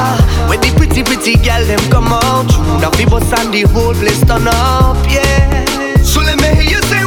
When 0.46 0.60
the 0.60 0.70
pretty, 0.78 1.02
pretty 1.02 1.34
girl 1.42 1.64
them 1.66 1.82
come 1.90 2.12
out. 2.12 2.46
Now 2.80 2.90
people 2.90 3.18
and 3.18 3.50
the 3.52 3.62
whole 3.66 3.94
place 3.94 4.22
turn 4.22 4.46
up, 4.46 4.96
yeah. 5.10 5.64
So 6.04 6.20
let 6.20 6.38
me 6.38 6.54
hear 6.54 6.78
you 6.78 6.82
say 6.86 7.05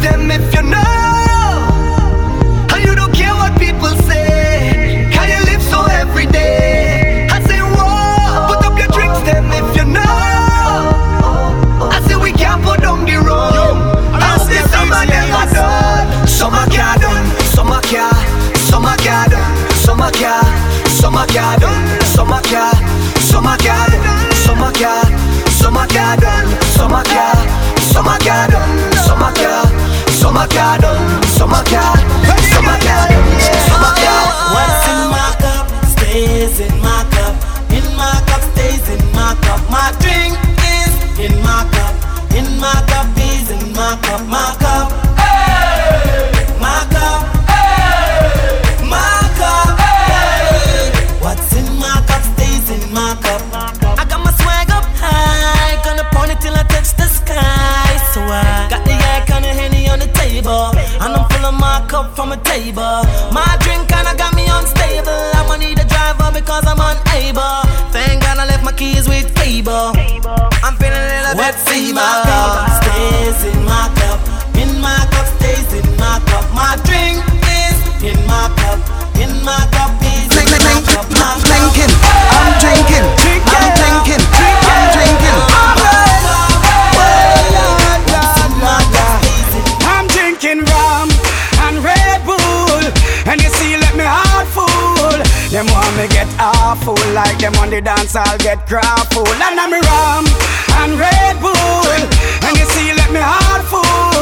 them 0.00 0.30
if 0.30 0.54
you 0.54 0.62
know 0.62 0.78
And 2.72 2.84
you 2.84 2.94
don't 2.94 3.12
care 3.12 3.34
what 3.34 3.58
people 3.58 3.92
say 4.08 5.08
Can 5.12 5.26
you 5.28 5.40
live 5.50 5.62
so 5.62 5.84
every 5.86 6.26
day 6.26 7.28
I 7.30 7.40
say 7.42 7.58
whoa 7.60 8.48
Put 8.48 8.64
up 8.66 8.78
your 8.78 8.88
drinks 8.88 9.20
them 9.28 9.46
if 9.52 9.76
you 9.76 9.84
know 9.84 10.16
I 11.90 12.02
say 12.06 12.16
we 12.16 12.32
can't 12.32 12.62
put 12.62 12.80
down 12.80 13.04
the 13.04 13.16
road 13.16 13.76
I 14.14 14.38
say 14.38 14.60
summer 14.72 15.04
never 15.06 15.44
done 15.54 16.26
Summer 16.26 16.66
can't 16.70 17.00
done 17.00 17.26
Summer 17.54 17.80
can't 17.82 18.38
Summer 18.68 18.96
garden, 19.02 19.42
summer 19.74 20.10
car, 20.12 20.42
summer 21.00 21.26
garden, 21.26 22.00
summer 22.04 22.40
car, 22.42 22.72
summer 23.18 23.56
garden, 23.64 24.32
summer 24.34 24.72
car, 24.72 25.04
summer 25.50 25.86
garden, 25.88 26.46
summer 26.76 27.02
car, 27.04 27.34
summer 27.80 28.18
garden, 28.24 28.92
summer 28.92 29.32
car, 29.34 29.64
summer 30.28 30.46
garden, 30.48 31.22
summer 31.24 31.64
car, 31.64 31.96
summer 32.52 32.78
garden, 32.84 33.40
summer 33.64 33.94
car. 33.96 34.24
What's 34.52 34.84
in 34.92 35.00
my 35.08 35.32
cup 35.40 35.66
stays 35.96 36.60
in 36.60 36.82
my 36.82 37.00
cup. 37.16 37.34
In 37.72 37.96
my 37.96 38.12
cup 38.28 38.42
stays 38.52 38.86
in 38.90 39.00
my 39.16 39.32
cup. 39.40 39.60
My 39.70 39.88
drink 40.04 40.36
is 40.76 40.92
in 41.18 41.32
my 41.40 41.64
cup. 41.72 41.94
In 42.36 42.44
my 42.60 42.76
cup 42.92 43.08
is 43.16 43.50
in 43.50 43.72
my 43.72 43.96
cup. 44.02 44.20
My 44.28 44.57
my 62.28 62.36
cup 62.36 62.44
from 62.44 62.44
a 62.44 62.44
table. 62.44 63.04
My 63.32 63.56
drink 63.60 63.88
kinda 63.88 64.14
got 64.16 64.34
me 64.34 64.44
unstable. 64.48 65.12
I'ma 65.34 65.56
need 65.56 65.78
a 65.78 65.84
driver 65.84 66.30
because 66.32 66.64
I'm 66.66 66.80
unable. 66.80 67.64
Thank 67.92 68.22
God 68.22 68.38
I 68.38 68.46
left 68.46 68.64
my 68.64 68.72
keys 68.72 69.08
with 69.08 69.34
cable. 69.34 69.92
I'm 70.62 70.76
feeling 70.76 70.92
a 70.92 71.08
little 71.08 71.34
bit 71.34 71.54
What's 71.54 71.70
in 71.72 71.94
my 71.94 72.22
cup 72.28 72.82
stays 72.82 73.44
in 73.44 73.64
my 73.64 73.88
cup. 73.96 74.18
In 74.56 74.80
my 74.80 74.98
cup 75.12 75.26
stays 75.38 75.72
in 75.72 75.88
my 75.96 76.20
cup. 76.28 76.44
My 76.52 76.76
drink 76.84 77.24
is 77.48 77.78
in 78.02 78.18
my 78.26 78.48
cup. 78.60 78.78
In 79.16 79.32
my 79.44 79.60
cup 79.72 79.92
is 80.02 80.28
in 80.36 80.48
my 80.66 80.80
cup. 80.84 81.06
My 81.10 81.32
cup. 81.32 81.48
Drinking, 81.48 81.92
I'm 82.36 82.52
drinking, 82.60 83.06
I'm 83.56 83.68
drinking, 83.80 84.22
Them 95.58 95.66
want 95.72 95.96
me 95.96 96.06
get 96.06 96.28
awful 96.38 96.94
like 97.14 97.36
them 97.38 97.52
on 97.56 97.70
the 97.70 97.80
dance 97.80 98.14
I'll 98.14 98.38
get 98.38 98.64
grappled. 98.68 99.26
And 99.26 99.58
I'm 99.58 99.72
rum 99.72 100.24
and 100.78 100.94
Red 100.96 101.40
Bull, 101.40 101.50
and 102.46 102.56
you 102.56 102.64
see 102.64 102.92
let 102.94 103.10
me 103.10 103.18
heart 103.18 103.64
full 103.64 104.17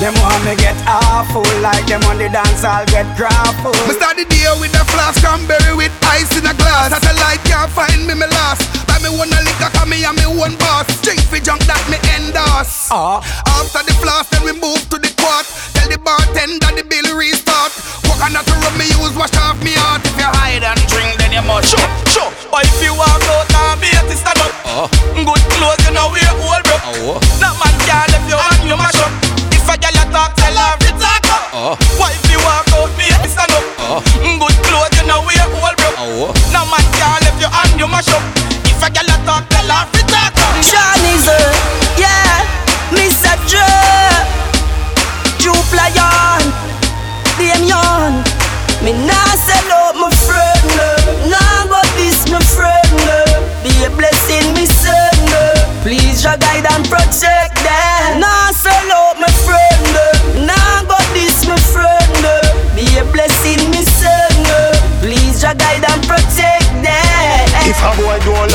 them 0.00 0.14
want 0.20 0.40
me 0.44 0.56
get 0.56 0.76
awful 0.86 1.46
like 1.60 1.86
them 1.86 2.02
on 2.10 2.18
the 2.18 2.28
dance, 2.28 2.64
I'll 2.64 2.86
get 2.86 3.06
grappled. 3.16 3.76
Me 3.86 3.94
start 3.94 4.16
the 4.16 4.24
day 4.26 4.48
with 4.58 4.74
a 4.74 4.84
flask, 4.90 5.22
cranberry 5.22 5.74
with 5.76 5.92
ice 6.06 6.30
in 6.36 6.46
a 6.46 6.54
glass. 6.54 6.90
Satellite 6.90 7.42
can't 7.44 7.70
find 7.70 8.06
me, 8.06 8.14
me 8.14 8.26
last. 8.26 8.64
Buy 8.88 8.98
me 9.02 9.10
one 9.12 9.30
a 9.32 9.40
liquor, 9.42 9.70
cause 9.70 9.88
me 9.88 10.02
and 10.04 10.16
me 10.16 10.26
one 10.26 10.56
boss. 10.56 10.86
Drink 11.02 11.20
for 11.28 11.38
junk 11.38 11.62
that 11.68 11.82
me 11.90 11.98
endorse. 12.16 12.90
Uh. 12.90 13.20
After 13.60 13.82
the 13.84 13.94
flask, 14.00 14.30
then 14.30 14.42
we 14.44 14.52
move 14.56 14.80
to 14.90 14.96
the 14.98 15.10
quart. 15.20 15.46
Tell 15.76 15.88
the 15.88 15.98
bartender 16.00 16.72
the 16.74 16.84
bill 16.84 17.16
restart. 17.16 17.72
Coconut 18.04 18.44
to 18.46 18.54
rub 18.60 18.74
me 18.76 18.88
use, 18.98 19.14
wash 19.16 19.34
off 19.40 19.60
me 19.62 19.76
heart. 19.76 20.02
If 20.04 20.16
you 20.18 20.28
hide 20.28 20.64
and 20.64 20.80
drink, 20.88 21.20
then 21.20 21.32
you 21.32 21.44
must. 21.44 21.70
Sure, 21.70 21.88
sure. 22.10 22.30
But 22.50 22.66
if 22.66 22.80
you 22.82 22.92
walk 22.96 23.22
out 23.30 23.46
now, 23.52 23.76
be 23.78 23.88
a 23.92 24.02
stand 24.16 24.40
up. 24.40 24.52
Uh. 24.64 24.86
Good 25.14 25.44
clothes, 25.56 25.80
you 25.86 25.92
know 25.92 26.08
wear 26.10 26.32
old 26.40 26.62
bro. 26.64 26.76
Oh. 27.14 27.20
That 27.38 27.54
man 27.60 27.74
can't 27.86 28.08
left 28.12 28.26
you 28.28 28.38
and 28.38 28.68
you 28.68 28.76
mash 28.76 29.00
up. 29.00 29.39
If 29.70 29.76
a 29.76 29.86
girl 29.86 30.02
you 30.02 30.10
talk, 30.10 30.34
tell 30.34 30.50
her 30.50 30.74
to 30.82 30.90
talk 30.98 31.22
up. 31.30 31.78
Why 31.94 32.10
if 32.10 32.26
you 32.26 32.42
walk 32.42 32.66
out, 32.74 32.90
be 32.98 33.06
a 33.06 33.22
stand 33.30 33.54
up. 33.54 33.62
Uh. 33.78 34.02
Good 34.18 34.58
clothes, 34.66 34.90
you 34.98 35.06
know 35.06 35.22
wear 35.22 35.46
old 35.46 35.78
bro. 35.78 36.26
Oh. 36.26 36.34
No 36.50 36.66
man 36.66 36.82
can't 36.98 37.22
left 37.22 37.38
you 37.38 37.46
and 37.46 37.78
you 37.78 37.86
mash 37.86 38.10
up. 38.10 38.18
If 38.66 38.82
a 38.82 38.90
girl 38.90 39.06
you 39.06 39.18
talk, 39.22 39.46
tell 39.46 39.70
her 39.70 39.86
to 39.86 40.02
talk 40.10 40.34
up. 40.34 40.58
Johnny's 40.66 41.22
a, 41.30 41.38
yeah, 42.02 42.42
Mr. 42.90 43.30
Dre, 43.46 43.62
Jupe 45.38 45.70
Lion, 45.70 46.42
Damien. 47.38 48.26
Me 48.82 48.90
nah 49.06 49.30
sell 49.38 49.70
out 49.86 49.94
my 49.94 50.10
friend, 50.26 51.30
nah 51.30 51.70
go 51.70 51.78
this 51.94 52.26
my 52.26 52.42
friend. 52.42 52.90
Be 53.62 53.70
a 53.86 53.90
blessing, 53.94 54.50
me 54.50 54.66
son. 54.66 55.14
Please, 55.86 56.24
your 56.26 56.34
guide 56.42 56.66
and 56.74 56.82
protect 56.90 57.59
If 67.70 67.80
a 67.84 68.02
boy 68.02 68.18
don't 68.24 68.49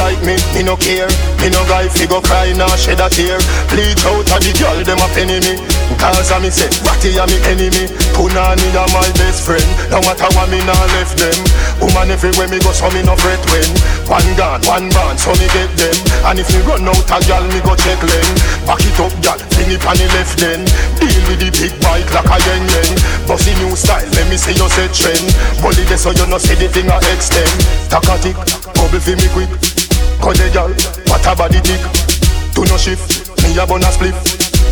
me, 0.55 0.63
no 0.63 0.79
care. 0.79 1.11
Me 1.43 1.51
no 1.51 1.59
guy 1.67 1.91
fi 1.91 2.07
go 2.07 2.23
cry 2.23 2.55
nor 2.55 2.71
shed 2.79 3.03
a 3.03 3.11
tear. 3.11 3.35
Bleach 3.67 3.99
out 4.07 4.23
a 4.31 4.39
the 4.39 4.55
girl 4.55 4.79
dem 4.87 5.03
a 5.03 5.07
penny 5.11 5.43
me. 5.43 5.59
Cause 5.99 6.31
a 6.31 6.39
me 6.39 6.49
say, 6.49 6.71
Ratty 6.87 7.19
a 7.19 7.27
me 7.27 7.37
enemy. 7.51 7.91
Punani 8.15 8.63
a 8.71 8.83
my 8.95 9.03
best 9.19 9.43
friend. 9.43 9.67
No 9.91 9.99
matter 10.07 10.31
what 10.31 10.47
me 10.47 10.63
nah 10.63 10.79
left 10.95 11.19
them. 11.19 11.35
Woman 11.83 12.15
everywhere 12.15 12.47
me 12.47 12.63
go 12.63 12.71
so 12.71 12.87
me 12.95 13.03
no 13.03 13.19
fret 13.19 13.43
when. 13.51 13.67
One 14.07 14.31
gun, 14.39 14.63
one 14.63 14.87
band, 14.95 15.19
so 15.19 15.35
me 15.35 15.47
get 15.51 15.69
them. 15.75 15.97
And 16.31 16.39
if 16.39 16.47
me 16.55 16.63
run 16.63 16.87
out 16.87 17.03
a 17.11 17.17
gal, 17.27 17.43
me 17.51 17.59
go 17.59 17.75
check 17.75 17.99
them. 17.99 18.31
Back 18.63 18.79
it 18.79 18.99
up, 19.03 19.13
gal, 19.19 19.39
bring 19.59 19.75
it 19.75 19.83
on 19.83 19.99
the 19.99 20.07
left 20.15 20.39
then. 20.39 20.63
Deal 21.03 21.21
with 21.27 21.43
the 21.43 21.51
big 21.51 21.75
bike 21.83 22.07
like 22.15 22.31
a 22.31 22.37
yen 22.47 22.63
yen. 22.71 22.91
Bossy 23.27 23.51
new 23.59 23.75
style, 23.75 24.07
let 24.15 24.25
me 24.31 24.39
see 24.39 24.55
you 24.55 24.69
set 24.71 24.93
trend. 24.95 25.27
Bully 25.59 25.83
this 25.91 26.07
so 26.07 26.15
you 26.15 26.25
no 26.31 26.39
see 26.39 26.55
the 26.55 26.71
thing 26.71 26.87
a 26.87 26.97
extend. 27.11 27.51
Takatik, 27.91 28.39
bubble 28.71 29.03
fi 29.03 29.19
me 29.19 29.27
quick. 29.35 29.74
Cause 30.21 30.37
the 30.37 30.49
gal, 30.51 30.69
what 31.07 31.25
a 31.25 31.35
body 31.35 31.61
tick. 31.61 31.81
Do 32.53 32.65
no 32.65 32.77
shift, 32.77 33.29
me 33.43 33.57
a 33.57 33.65
bun 33.65 33.83
a 33.83 33.89
spliff. 33.93 34.17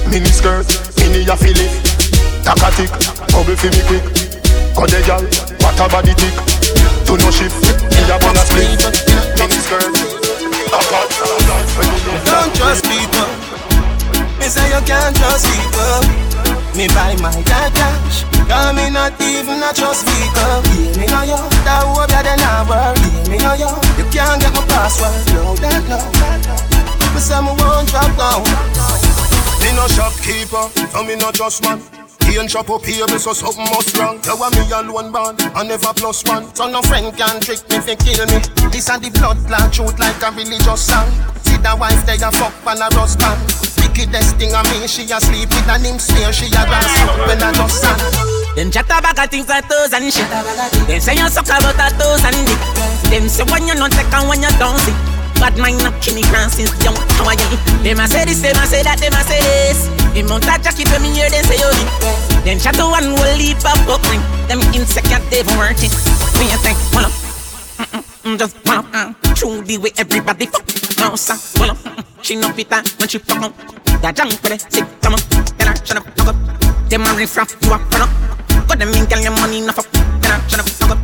Mini 0.10 0.28
skirt, 0.28 0.66
mini 0.98 1.26
a 1.30 1.36
fillet. 1.38 1.70
Takatik, 2.44 2.92
bubble 3.32 3.56
fi 3.56 3.70
me 3.70 3.82
quick. 3.88 4.06
Cause 4.76 4.92
the 4.92 5.02
gal, 5.06 5.22
what 5.62 5.80
a 5.80 5.86
body 5.90 6.14
tick. 6.16 6.36
Do 7.06 7.18
no 7.18 7.30
shift, 7.30 7.58
me 7.94 8.02
a 8.10 8.18
bun 8.20 8.36
a 8.36 8.44
spliff. 8.44 8.82
Mini 9.38 9.60
skirt. 9.62 10.14
Don't 12.26 12.56
trust 12.56 12.84
people. 12.86 13.30
Me 14.40 14.48
say 14.50 14.68
you 14.74 14.82
can't 14.86 15.16
trust 15.16 15.46
people. 15.46 16.33
Me 16.76 16.88
buy 16.90 17.16
my 17.22 17.30
dad 17.46 17.70
cash. 17.74 18.26
Cause 18.50 18.74
me 18.76 18.90
not 18.90 19.14
even 19.22 19.62
a 19.62 19.70
trust 19.74 20.10
vehicle. 20.10 20.62
Yeah, 20.74 20.98
me 20.98 21.06
know 21.06 21.22
you. 21.22 21.40
That 21.66 21.86
hope 21.86 22.10
ya 22.10 22.22
then 22.26 22.42
I 22.42 22.66
work. 22.66 22.98
Yeah, 22.98 23.30
me 23.30 23.38
know 23.38 23.54
you. 23.54 23.70
You 24.02 24.06
can't 24.10 24.42
get 24.42 24.54
my 24.58 24.66
password. 24.66 25.14
No, 25.38 25.54
that 25.62 25.86
no. 25.86 26.02
Me 27.14 27.20
say 27.22 27.38
me 27.46 27.54
won't 27.62 27.88
drop 27.94 28.10
down. 28.18 28.42
Me 29.62 29.70
no 29.78 29.86
shopkeeper, 29.88 30.66
so 30.90 31.04
me 31.06 31.16
no 31.16 31.32
just 31.32 31.62
man. 31.62 31.78
He 32.26 32.40
and 32.40 32.50
shop 32.50 32.70
up 32.72 32.84
here, 32.86 33.06
so 33.20 33.34
something 33.34 33.70
must 33.70 33.96
wrong. 33.98 34.18
You 34.26 34.36
want 34.36 34.56
me 34.58 34.66
alone 34.72 35.12
born, 35.12 35.36
I 35.54 35.64
never 35.64 35.94
plus 35.94 36.24
one. 36.26 36.50
So 36.56 36.68
no 36.70 36.82
friend 36.82 37.16
can 37.16 37.40
trick 37.40 37.62
me 37.70 37.78
fi 37.86 37.94
kill 37.96 38.26
me. 38.34 38.42
This 38.74 38.90
and 38.90 39.04
the 39.04 39.12
blood 39.14 39.38
clot 39.46 39.72
truth 39.72 40.00
like 40.00 40.18
a 40.26 40.32
religious 40.32 40.90
song. 40.90 41.10
See 41.46 41.58
that 41.62 41.78
wife 41.78 42.04
there 42.10 42.18
a 42.18 42.32
fuck 42.32 42.54
and 42.66 42.82
a 42.82 42.90
rust 42.98 43.20
man. 43.20 43.38
Wickedest 43.94 44.42
thing 44.42 44.50
of 44.58 44.66
me, 44.74 44.90
she 44.90 45.06
a 45.06 45.22
sleep 45.22 45.54
with 45.54 45.70
a 45.70 45.78
name 45.78 46.02
smear. 46.02 46.34
She 46.34 46.50
a 46.50 46.66
dance 46.66 46.98
up 47.06 47.14
when 47.30 47.38
I 47.38 47.54
just 47.54 47.78
sang. 47.78 48.02
Them 48.58 48.74
chat 48.74 48.90
about 48.90 49.22
a 49.22 49.30
things 49.30 49.46
like 49.46 49.70
toes 49.70 49.94
and 49.94 50.10
shit. 50.10 50.26
Them 50.90 50.98
say 50.98 51.14
you 51.14 51.30
suck 51.30 51.46
about 51.46 51.78
a 51.78 51.94
toes 51.94 52.26
and 52.26 52.34
dick. 52.42 52.58
Them 53.14 53.30
say 53.30 53.46
when 53.54 53.70
you 53.70 53.78
not 53.78 53.94
and 53.94 54.26
when 54.26 54.42
you 54.42 54.50
don't 54.58 54.82
see. 54.82 54.98
Bad 55.38 55.62
mind 55.62 55.86
up 55.86 55.94
Kenny 56.02 56.26
Grant 56.26 56.50
since 56.50 56.74
young. 56.82 56.98
How 57.22 57.30
are 57.30 57.38
you? 57.38 57.46
Them 57.86 58.02
a 58.02 58.10
say 58.10 58.26
this, 58.26 58.42
them 58.42 58.58
a 58.58 58.66
say 58.66 58.82
that, 58.82 58.98
them 58.98 59.14
a 59.14 59.22
say 59.30 59.38
this. 59.38 59.86
The 60.18 60.26
mount 60.26 60.50
a 60.50 60.58
jacket 60.58 60.90
when 60.90 61.06
me 61.06 61.14
hear 61.14 61.30
them 61.30 61.46
say 61.46 61.62
you 61.62 61.70
me. 61.78 61.86
Them 62.42 62.58
chat 62.58 62.74
to 62.82 62.90
one 62.90 63.14
will 63.14 63.38
leap 63.38 63.62
up 63.62 63.78
ring. 64.10 64.26
Them 64.50 64.66
insecure 64.74 65.22
they 65.30 65.46
even 65.46 65.54
working. 65.62 65.94
Me 66.42 66.50
a 66.50 66.58
think, 66.66 66.82
well 66.98 67.06
up. 67.06 67.14
Mm-mm, 67.78 68.02
Mm, 68.24 68.40
just 68.40 68.56
well 68.66 68.80
up. 68.80 68.86
Uh, 68.94 69.14
through 69.36 69.64
the 69.64 69.78
way 69.78 69.92
everybody 69.98 70.46
fuck. 70.46 70.64
No 71.00 71.16
sir, 71.16 71.36
well 71.60 71.72
up. 71.72 72.06
She 72.22 72.36
no 72.36 72.48
fit 72.56 72.70
that 72.70 72.88
uh, 72.88 72.96
when 72.96 73.10
she 73.10 73.20
fuck 73.20 73.44
up. 73.44 73.52
That 74.00 74.16
junk 74.16 74.32
for 74.40 74.48
the 74.48 74.56
sick, 74.56 74.88
come 75.04 75.20
on. 75.20 75.22
Then 75.60 75.68
I 75.68 75.76
shut 75.84 76.00
up, 76.00 76.08
fuck 76.16 76.32
up. 76.32 76.38
Them 76.88 77.04
a 77.04 77.12
riff 77.20 77.36
raff, 77.36 77.52
you 77.60 77.76
a 77.76 77.78
front 77.92 78.08
up. 78.08 78.68
Got 78.68 78.80
them 78.80 78.96
in, 78.96 79.04
girl, 79.12 79.20
your 79.20 79.36
money 79.44 79.60
enough 79.60 79.80
up. 79.80 79.92
Then 80.24 80.32
I 80.32 80.40
shut 80.48 80.64
up, 80.64 80.70
fuck 80.72 80.96
up. 80.96 81.00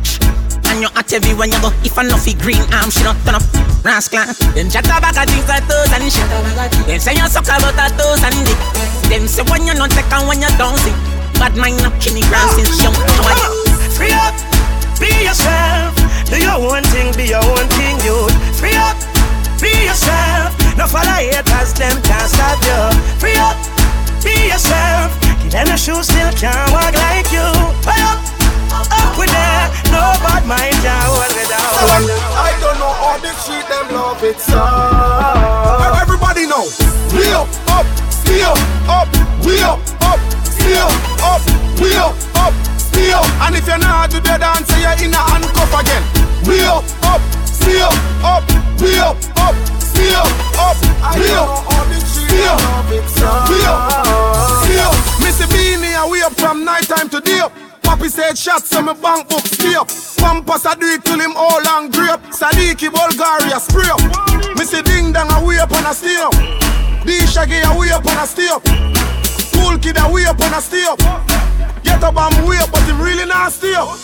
And 0.72 0.80
you 0.80 0.88
at 0.96 1.12
every 1.12 1.34
when 1.34 1.50
you 1.50 1.60
go 1.60 1.74
If 1.82 1.98
I 1.98 2.06
know 2.06 2.16
fi 2.16 2.32
green 2.32 2.62
arm, 2.70 2.94
she 2.94 3.02
not 3.02 3.18
turn 3.26 3.34
up 3.34 3.42
Rascal 3.82 4.22
Them 4.54 4.70
chat 4.70 4.86
about 4.86 5.18
a 5.18 5.26
things 5.26 5.48
like 5.50 5.66
toes 5.66 5.90
and 5.90 6.06
shit 6.06 6.22
Them 6.86 7.00
say 7.02 7.18
you 7.18 7.26
suck 7.26 7.50
about 7.50 7.74
a 7.74 7.90
toes 7.98 8.22
and 8.22 8.38
dick 8.46 8.60
Them 9.10 9.26
say 9.26 9.42
when 9.50 9.66
you 9.66 9.74
not 9.74 9.90
take 9.90 10.06
and 10.14 10.30
when 10.30 10.38
you 10.38 10.52
don't 10.54 10.78
Bad 11.42 11.58
mind 11.58 11.82
up 11.82 11.90
Kenny 11.98 12.22
Grant 12.30 12.54
since 12.54 12.78
young 12.78 12.94
are 12.94 13.34
you? 13.34 13.50
Free 13.98 14.14
up, 14.14 14.30
be 15.00 15.08
yourself. 15.24 15.96
Do 16.28 16.36
your 16.38 16.60
own 16.60 16.84
thing, 16.92 17.10
be 17.16 17.32
your 17.32 17.42
own 17.42 17.66
thing, 17.74 17.96
you. 18.04 18.28
Free 18.60 18.76
up, 18.76 18.96
be 19.58 19.72
yourself. 19.88 20.52
No 20.76 20.86
follow 20.86 21.18
haters, 21.18 21.72
them 21.74 21.96
can't 22.04 22.28
stop 22.28 22.60
you. 22.62 22.80
Free 23.18 23.34
up, 23.40 23.56
be 24.22 24.52
yourself. 24.52 25.10
Give 25.42 25.50
them 25.50 25.68
a 25.72 25.76
shoe, 25.76 26.02
still 26.04 26.30
can't 26.36 26.70
walk 26.70 26.94
like 26.94 27.32
you. 27.32 27.48
Free 27.82 28.04
up. 28.06 28.20
Up 28.70 29.18
with 29.18 29.30
that, 29.30 29.70
no 29.90 30.02
bad 30.22 30.46
mind 30.46 30.78
can 30.82 30.94
hold 31.10 31.30
me 31.34 31.42
down. 31.50 32.06
I 32.38 32.54
don't 32.62 32.78
know 32.78 32.90
how 32.90 33.18
they 33.18 33.34
treat 33.42 33.66
them 33.66 33.86
love 33.94 34.22
it 34.22 34.38
so. 34.38 34.58
Everybody 36.00 36.46
know, 36.46 36.66
we 37.14 37.26
up, 37.34 37.50
up, 37.70 37.86
still 38.10 38.54
up, 38.86 39.10
up, 39.10 39.10
we 39.44 39.58
up, 39.62 39.78
up, 40.06 40.20
still 40.46 40.90
up, 41.22 41.42
we 41.82 41.90
up, 41.98 42.14
up, 42.38 42.54
still. 43.00 43.24
And 43.40 43.56
if 43.56 43.66
you're 43.66 43.78
not 43.78 44.10
do 44.10 44.20
the 44.20 44.36
dance, 44.36 44.68
you're 44.76 44.98
in 45.00 45.14
a 45.16 45.20
handcuff 45.32 45.72
again. 45.80 46.04
We 46.44 46.60
up, 46.68 46.84
up, 47.08 47.22
still 47.48 47.92
up, 48.24 48.44
we 48.80 48.92
up, 49.00 49.16
up, 49.40 49.56
still 49.80 50.28
up, 50.60 50.76
we 51.16 51.28
up, 51.32 51.50
still, 52.04 52.56
we 53.48 53.58
up, 53.64 53.80
still. 54.64 54.92
Missy 55.24 55.46
Beanie, 55.48 56.10
we 56.10 56.22
up 56.22 56.32
from 56.34 56.64
night 56.64 56.84
time 56.84 57.08
to 57.08 57.20
day 57.20 57.40
up. 57.40 57.52
Papi 57.82 58.10
said 58.10 58.36
shots 58.36 58.68
so 58.68 58.82
my 58.82 58.92
bank 58.92 59.28
book 59.28 59.40
stay 59.40 59.74
up 59.74 59.88
Pampas 60.18 60.64
I 60.66 60.74
do 60.76 60.86
it 60.86 61.02
till 61.02 61.18
him 61.18 61.32
all 61.34 61.66
and 61.66 61.90
grape 61.90 62.20
Sadiki 62.30 62.92
Bulgaria 62.92 63.58
spray 63.58 63.88
up 63.88 63.98
Missy 64.56 64.82
Ding 64.82 65.12
Dang 65.12 65.32
a 65.32 65.44
way 65.44 65.58
up 65.58 65.72
and 65.72 65.86
a 65.86 65.92
stay 65.92 66.14
up 66.14 66.30
D 67.04 67.26
Shaggy 67.26 67.58
a 67.64 67.76
way 67.76 67.90
up 67.90 68.06
and 68.06 68.20
a 68.20 68.26
stay 68.28 68.46
up 68.46 68.62
Cool 69.54 69.78
Kid 69.78 69.96
a 69.98 70.12
way 70.12 70.26
up 70.26 70.38
and 70.40 70.54
a 70.54 70.60
stay 70.60 70.84
up 70.84 71.49
Get 71.82 72.02
up 72.02 72.16
and 72.16 72.48
way 72.48 72.58
up 72.58 72.70
but 72.70 72.82
him 72.82 73.00
really 73.00 73.26
not 73.26 73.52
stay 73.52 73.74
up 73.74 73.96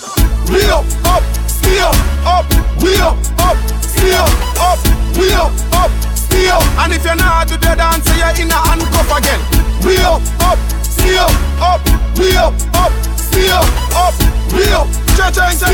We 0.51 0.63
up, 0.71 0.85
up, 1.05 1.23
stay 1.49 1.79
up, 1.81 1.97
up, 2.25 2.47
we 2.83 2.97
up, 2.97 3.17
up, 3.41 3.57
stay 3.83 4.15
up, 4.15 4.31
up, 4.61 4.79
we 5.17 5.33
up, 5.33 5.53
up, 5.73 5.91
stay 6.17 6.49
up. 6.49 6.63
And 6.83 6.93
if 6.93 7.05
you're 7.05 7.17
not 7.17 7.49
do 7.49 7.57
the 7.57 7.75
dance 7.75 8.07
you're 8.17 8.45
in 8.45 8.51
a 8.51 8.55
handcuff 8.55 9.11
again. 9.19 9.41
We 9.85 9.97
up, 9.99 10.23
up, 10.41 10.59
stay 10.83 11.17
up, 11.19 11.33
up, 11.61 11.81
we 12.19 12.37
up, 12.37 12.55
up 12.75 12.93
Stay 13.37 13.51
up, 13.51 13.69
up, 13.95 14.15
we 14.53 14.65
up, 14.73 14.89
cha 15.17 15.31
cha 15.31 15.53
cha 15.53 15.69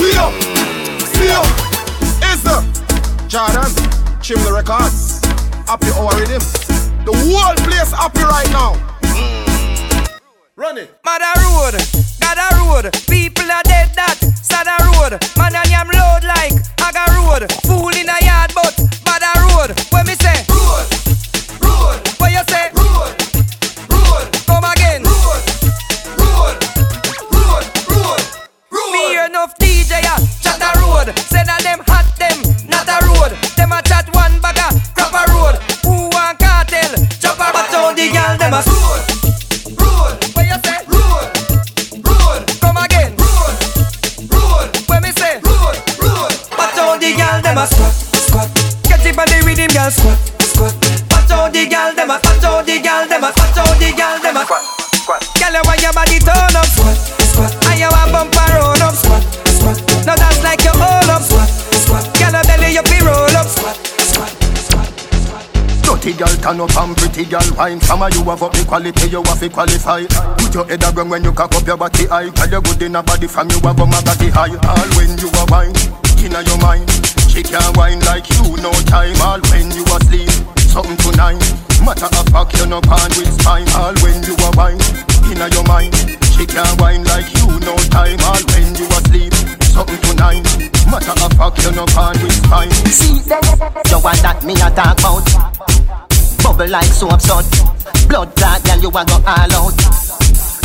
We 0.00 0.10
up, 0.18 0.34
stay 1.06 1.30
up. 1.30 1.46
It's 2.26 2.42
the 2.42 2.58
Jordan, 3.28 3.70
Chim 4.20 4.42
the 4.42 4.52
Records, 4.52 5.20
happy 5.68 5.90
hour 5.94 6.10
rhythm. 6.18 6.42
The 7.04 7.12
whole 7.14 7.54
place 7.64 7.92
happy 7.92 8.22
right 8.24 8.50
now. 8.50 8.74
Mm. 9.14 9.59
Run 10.60 10.76
it. 10.76 10.92
Mother 11.02 11.24
road, 11.40 11.72
God 12.20 12.36
a 12.36 12.48
road. 12.60 12.92
People 13.08 13.48
are 13.48 13.64
dead 13.64 13.96
that, 13.96 14.20
sad 14.44 14.68
a 14.68 14.76
road. 14.92 15.16
Man 15.40 15.56
I 15.56 15.64
am 15.72 15.88
load 15.88 16.20
like 16.28 16.52
aga 16.84 17.16
road. 17.16 17.48
Fool 17.64 17.88
in 17.96 18.04
a 18.04 18.18
yard 18.20 18.52
but 18.52 18.76
bad 19.00 19.24
a 19.24 19.32
road. 19.40 19.72
When 19.88 20.04
me 20.04 20.12
say 20.20 20.36
road, 20.52 20.84
road. 21.64 21.96
What 22.20 22.36
you 22.36 22.44
say 22.52 22.68
road, 22.76 23.08
road. 23.88 24.28
Come 24.44 24.68
again. 24.68 25.00
Road, 25.00 25.40
road, 26.20 26.56
road, 27.32 27.64
road, 27.88 28.20
road. 28.68 28.92
Me 28.92 29.16
enough 29.16 29.56
DJ 29.56 30.04
a 30.04 30.12
uh, 30.12 30.20
chat 30.44 30.60
a 30.60 30.76
road. 30.76 31.08
Say 31.32 31.40
that 31.40 31.64
them 31.64 31.80
hot 31.88 32.04
them 32.20 32.36
not 32.68 32.84
a 32.84 33.00
road. 33.08 33.32
Them 33.56 33.72
a 33.72 33.80
chat 33.80 34.12
one 34.12 34.36
bagger 34.44 34.76
uh, 34.76 35.08
crop 35.08 35.16
road. 35.32 35.56
Who 35.88 36.12
want 36.12 36.36
cartel? 36.36 36.92
Chop 37.16 37.40
a 37.40 37.48
but 37.48 37.72
all 37.72 37.96
the 37.96 38.12
gyal 38.12 38.36
them 38.36 38.52
a 38.52 38.60
road. 38.60 39.09
a 47.60 47.66
squat, 47.66 47.92
squat. 47.92 48.48
Get 48.88 49.04
it 49.04 49.18
on 49.20 49.28
with 49.44 49.60
him, 49.60 49.68
girl, 49.68 49.90
squat, 49.92 50.16
squat. 50.40 50.72
Watch 51.12 51.30
out 51.30 51.52
the 51.52 51.68
girl, 51.68 51.92
them 51.92 52.08
a, 52.08 52.16
watch 52.16 52.44
out 52.44 52.64
the 52.64 52.80
girl, 52.80 53.04
them 53.04 53.24
a, 53.24 53.28
watch 53.36 53.58
out 53.60 53.76
the 53.76 53.88
girl, 53.92 54.16
them 54.16 54.36
a. 54.40 54.42
Squat, 54.48 54.64
squat. 54.96 55.20
Girl, 55.36 55.52
you 55.52 55.62
want 55.68 55.80
your 55.84 55.92
body 55.92 56.18
turn 56.24 56.56
up, 56.56 56.68
squat, 56.72 56.96
squat. 56.96 57.52
And 57.68 57.76
you 57.76 57.90
want 57.92 58.08
bumper 58.16 58.48
roll 58.56 58.80
up, 58.80 58.96
squat, 58.96 59.22
squat. 59.44 59.76
Now 60.08 60.16
dance 60.16 60.40
like 60.40 60.64
you 60.64 60.72
hold 60.72 61.10
up, 61.12 61.20
squat, 61.20 61.48
squat. 61.84 62.04
Girl, 62.16 62.32
your 62.32 62.44
belly 62.48 62.68
you 62.72 62.84
be 62.88 62.98
roll 63.04 63.36
up, 63.36 63.44
squat, 63.44 63.76
squat. 64.08 64.32
Dirty 65.84 66.16
girl 66.16 66.36
turn 66.40 66.60
up 66.64 66.72
and 66.80 66.96
pretty 66.96 67.28
girl 67.28 67.44
wine 67.58 67.80
From 67.80 68.00
you 68.14 68.24
have 68.24 68.42
up 68.42 68.52
the 68.56 68.64
quality, 68.64 69.10
you 69.10 69.20
have 69.20 69.40
to 69.40 69.50
qualify 69.50 70.06
Put 70.40 70.54
your 70.54 70.64
head 70.64 70.80
around 70.80 71.10
when 71.10 71.24
you 71.24 71.32
cock 71.32 71.52
up 71.52 71.66
your 71.66 71.76
body 71.76 72.06
high 72.06 72.30
Girl 72.30 72.48
you 72.48 72.62
good 72.62 72.82
in 72.82 72.96
a 72.96 73.02
body 73.02 73.26
from 73.26 73.50
you 73.50 73.60
have 73.60 73.76
a 73.76 73.84
body 73.84 74.30
high 74.30 74.54
All 74.54 74.88
when 74.96 75.18
you 75.18 75.28
are 75.36 75.46
wine, 75.50 75.76
in 76.24 76.32
your 76.32 76.58
mind 76.62 77.19
she 77.30 77.44
can't 77.44 77.76
wine 77.76 78.00
like 78.10 78.28
you, 78.30 78.42
no 78.58 78.72
time. 78.90 79.14
All 79.22 79.38
when 79.54 79.70
you 79.70 79.86
asleep, 79.86 80.28
something 80.66 80.96
tonight. 80.98 81.38
Matter 81.78 82.10
of 82.10 82.26
fact, 82.34 82.58
you 82.58 82.66
no 82.66 82.80
pan 82.82 83.06
with 83.14 83.30
spine. 83.38 83.70
All 83.78 83.94
when 84.02 84.18
you 84.26 84.34
are 84.42 84.54
wine, 84.58 84.82
inna 85.30 85.46
your 85.54 85.62
mind. 85.70 85.94
She 86.34 86.44
can't 86.44 86.74
wine 86.80 87.04
like 87.04 87.30
you, 87.38 87.46
no 87.62 87.78
time. 87.94 88.18
All 88.26 88.42
when 88.50 88.74
you 88.74 88.86
asleep, 88.98 89.32
something 89.62 90.00
tonight. 90.10 90.42
Matter 90.90 91.14
of 91.22 91.32
fact, 91.38 91.62
you 91.62 91.70
no 91.70 91.86
pan 91.94 92.18
with 92.18 92.34
spine. 92.34 92.74
See, 92.90 93.22
you 93.22 93.98
want 94.02 94.18
that 94.26 94.42
me 94.42 94.54
a 94.58 94.68
talk 94.74 94.98
about? 94.98 95.22
Bubble 96.42 96.68
like 96.68 96.90
soap 96.90 97.20
sud. 97.22 97.46
Blood 98.08 98.34
clot, 98.34 98.58
girl, 98.66 98.78
you 98.82 98.90
a 98.90 99.02
go 99.06 99.22
all 99.22 99.54
out. 99.54 99.78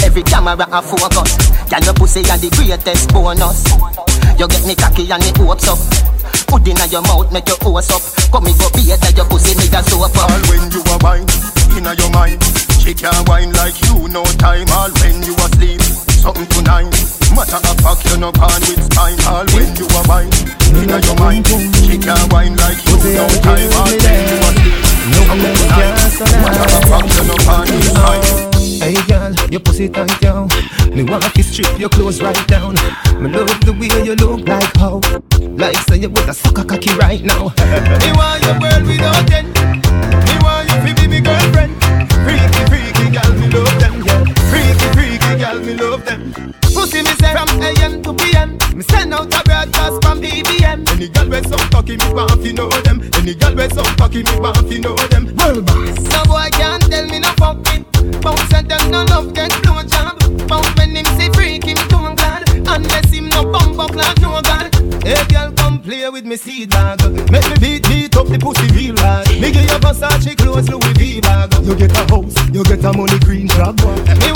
Every 0.03 0.23
camera 0.23 0.65
a 0.71 0.81
focus. 0.81 1.29
Girl, 1.69 1.83
your 1.85 1.93
pussy 1.93 2.21
a 2.25 2.35
the 2.41 2.49
greatest 2.57 3.13
bonus. 3.13 3.69
You 4.39 4.47
get 4.47 4.65
me 4.65 4.73
cocky 4.73 5.05
and 5.11 5.21
me 5.21 5.31
hopes 5.37 5.67
up. 5.69 6.14
Put 6.55 6.69
inna 6.69 6.87
your 6.87 7.01
mouth, 7.01 7.27
make 7.33 7.49
your 7.51 7.57
hose 7.59 7.91
up. 7.91 7.99
Come 8.31 8.45
me 8.45 8.55
go 8.55 8.71
beat 8.71 8.87
at 8.87 9.11
your 9.11 9.27
pussy, 9.27 9.59
me 9.59 9.67
a 9.75 9.83
soap. 9.83 10.15
All 10.15 10.39
when 10.47 10.71
you 10.71 10.79
are 10.87 10.99
wine, 11.03 11.27
inna 11.75 11.91
your 11.99 12.09
mind. 12.15 12.39
She 12.79 12.93
can't 12.95 13.27
wine 13.27 13.51
like 13.59 13.75
you, 13.83 14.07
no 14.07 14.23
time. 14.39 14.63
All 14.71 14.87
when 15.03 15.19
you 15.19 15.35
asleep, 15.35 15.81
something 16.23 16.47
tonight. 16.47 16.95
Matter 17.35 17.59
of 17.59 17.75
fact, 17.83 18.07
you 18.07 18.15
no 18.23 18.31
pan 18.31 18.55
with 18.71 18.87
spine. 18.87 19.19
All 19.27 19.43
when 19.51 19.75
you 19.75 19.83
are 19.99 20.07
wine, 20.07 20.31
inna 20.79 20.95
your 21.03 21.19
mind. 21.19 21.43
She 21.83 21.99
can't 21.99 22.31
wine 22.31 22.55
like 22.55 22.79
you, 22.87 23.03
no 23.03 23.27
time. 23.43 23.71
All 23.75 23.91
when 23.91 24.19
you 24.23 24.39
asleep, 24.47 24.79
something 25.11 25.55
tonight. 25.59 25.91
Matter 26.39 26.71
of 26.71 26.83
fact, 26.87 27.19
you 27.19 27.23
no 27.27 27.35
pan 27.43 27.67
with 27.67 27.83
spine. 27.83 28.54
Hey 28.65 28.95
girl, 29.05 29.31
your 29.51 29.59
pussy 29.59 29.87
tight 29.87 30.19
down. 30.21 30.49
Me 30.89 31.03
want 31.03 31.23
to 31.23 31.43
strip 31.43 31.77
your 31.77 31.89
clothes 31.89 32.19
right 32.19 32.47
down. 32.47 32.73
Me 33.21 33.29
love 33.29 33.53
the 33.61 33.71
way 33.77 33.93
you 34.03 34.15
look 34.15 34.47
like 34.47 34.75
how, 34.75 35.01
like 35.55 35.77
say 35.85 35.97
you 35.97 36.09
with 36.09 36.27
a 36.27 36.33
sucker 36.33 36.63
cocky 36.63 36.91
right 36.97 37.23
now. 37.23 37.53
Me 38.01 38.09
want 38.17 38.41
your 38.41 38.57
world 38.57 38.83
without 38.89 39.31
end. 39.31 39.53
Me 40.25 40.35
want 40.41 40.65
you 40.73 40.95
to 40.95 41.01
be 41.01 41.07
me 41.07 41.21
girlfriend. 41.21 41.77
Freaky, 42.25 42.61
freaky 42.65 43.05
girl, 43.13 43.31
me 43.37 43.47
love 43.53 43.79
them. 43.79 44.01
Yeah. 44.01 44.23
Freaky, 44.49 44.87
freaky 44.97 45.33
girl, 45.37 45.59
me 45.61 45.73
love 45.75 46.03
them. 46.03 46.53
Pussy 46.73 47.03
me 47.03 47.13
send 47.21 47.37
from 47.37 47.61
AM 47.61 48.01
to 48.01 48.13
PM. 48.13 48.34
Me 48.75 48.83
send 48.83 49.13
out 49.13 49.33
a 49.33 49.41
broadcast 49.45 50.03
from 50.03 50.21
BBM. 50.21 50.85
Any 50.91 51.07
girl 51.07 51.29
with 51.29 51.47
some 51.47 51.69
cocky, 51.69 51.95
me 51.95 52.11
want 52.11 52.43
to 52.43 52.51
know 52.51 52.67
them. 52.83 52.99
Any 53.13 53.33
girl 53.33 53.55
with 53.55 53.73
some 53.73 53.85
cocky, 53.95 54.21
me 54.21 54.37
want 54.37 54.67
to 54.67 54.79
know 54.79 54.95
them. 54.95 55.33
World 55.37 55.65
boss. 55.65 55.97
No 56.11 56.23
boy 56.25 56.49
can't 56.51 56.83
tell 56.91 57.07
me 57.07 57.19
no 57.19 57.31
fuck 57.39 57.55
me. 57.71 57.85
Bounce 58.19 58.53
and 58.53 58.67
them 58.67 58.91
no 58.91 59.05
love 59.05 59.33
get 59.33 59.49
blow 59.63 59.81
job. 59.83 60.19
Bounce 60.49 60.75
when 60.75 60.93
him 60.93 61.05
say 61.15 61.29
freaky, 61.31 61.73
me 61.73 61.87
too 61.87 62.03
glad. 62.19 62.49
Unless 62.67 63.13
him 63.13 63.29
no 63.29 63.49
bump 63.49 63.79
up 63.79 63.95
like 63.95 64.19
no 64.19 64.41
god. 64.41 64.75
Hey 65.05 65.23
girl, 65.29 65.53
come 65.53 65.79
play 65.79 66.09
with 66.09 66.25
me 66.25 66.35
seed 66.35 66.71
bag. 66.71 66.99
Make 67.31 67.47
me 67.47 67.55
beat 67.61 67.87
beat 67.87 68.17
up 68.17 68.27
the 68.27 68.37
pussy 68.37 68.67
real 68.75 68.97
hard. 68.97 69.29
Me 69.39 69.53
give 69.53 69.71
you 69.71 69.79
Versace 69.79 70.35
clothes, 70.35 70.67
Louis 70.67 70.93
V 70.99 71.21
bag. 71.21 71.47
You 71.63 71.75
get 71.75 71.95
a 71.95 72.03
house, 72.11 72.35
you 72.51 72.61
get 72.65 72.83
a 72.83 72.91
money 72.91 73.19
green 73.19 73.47
job. 73.47 73.79
Me 74.19 74.34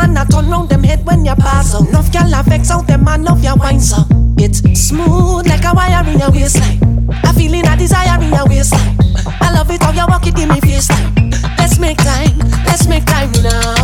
Man, 0.00 0.16
I 0.16 0.24
turn 0.24 0.48
round 0.48 0.70
them 0.70 0.82
head 0.82 1.04
when 1.04 1.26
you 1.26 1.34
pass 1.34 1.74
out. 1.74 1.86
Enough 1.88 2.14
y'all 2.14 2.32
have 2.32 2.46
vex 2.46 2.70
out 2.70 2.86
them 2.86 3.04
man, 3.04 3.22
love 3.22 3.44
your 3.44 3.56
wine 3.56 3.80
so. 3.80 3.98
It's 4.38 4.60
smooth 4.88 5.46
like 5.46 5.64
a 5.64 5.74
wire 5.74 6.08
in 6.08 6.18
your 6.18 6.30
waistline. 6.30 6.80
A 7.24 7.34
feeling, 7.34 7.66
a 7.66 7.76
desire 7.76 8.16
in 8.22 8.32
your 8.32 8.46
waistline. 8.48 8.96
I 9.44 9.52
love 9.52 9.70
it 9.70 9.82
how 9.82 9.92
you 9.92 10.06
walk 10.08 10.26
it 10.26 10.38
in 10.38 10.48
me 10.48 10.60
face 10.60 10.88
time. 10.88 11.30
Let's 11.58 11.78
make 11.78 11.98
time, 11.98 12.32
let's 12.64 12.88
make 12.88 13.04
time 13.04 13.30
now. 13.44 13.76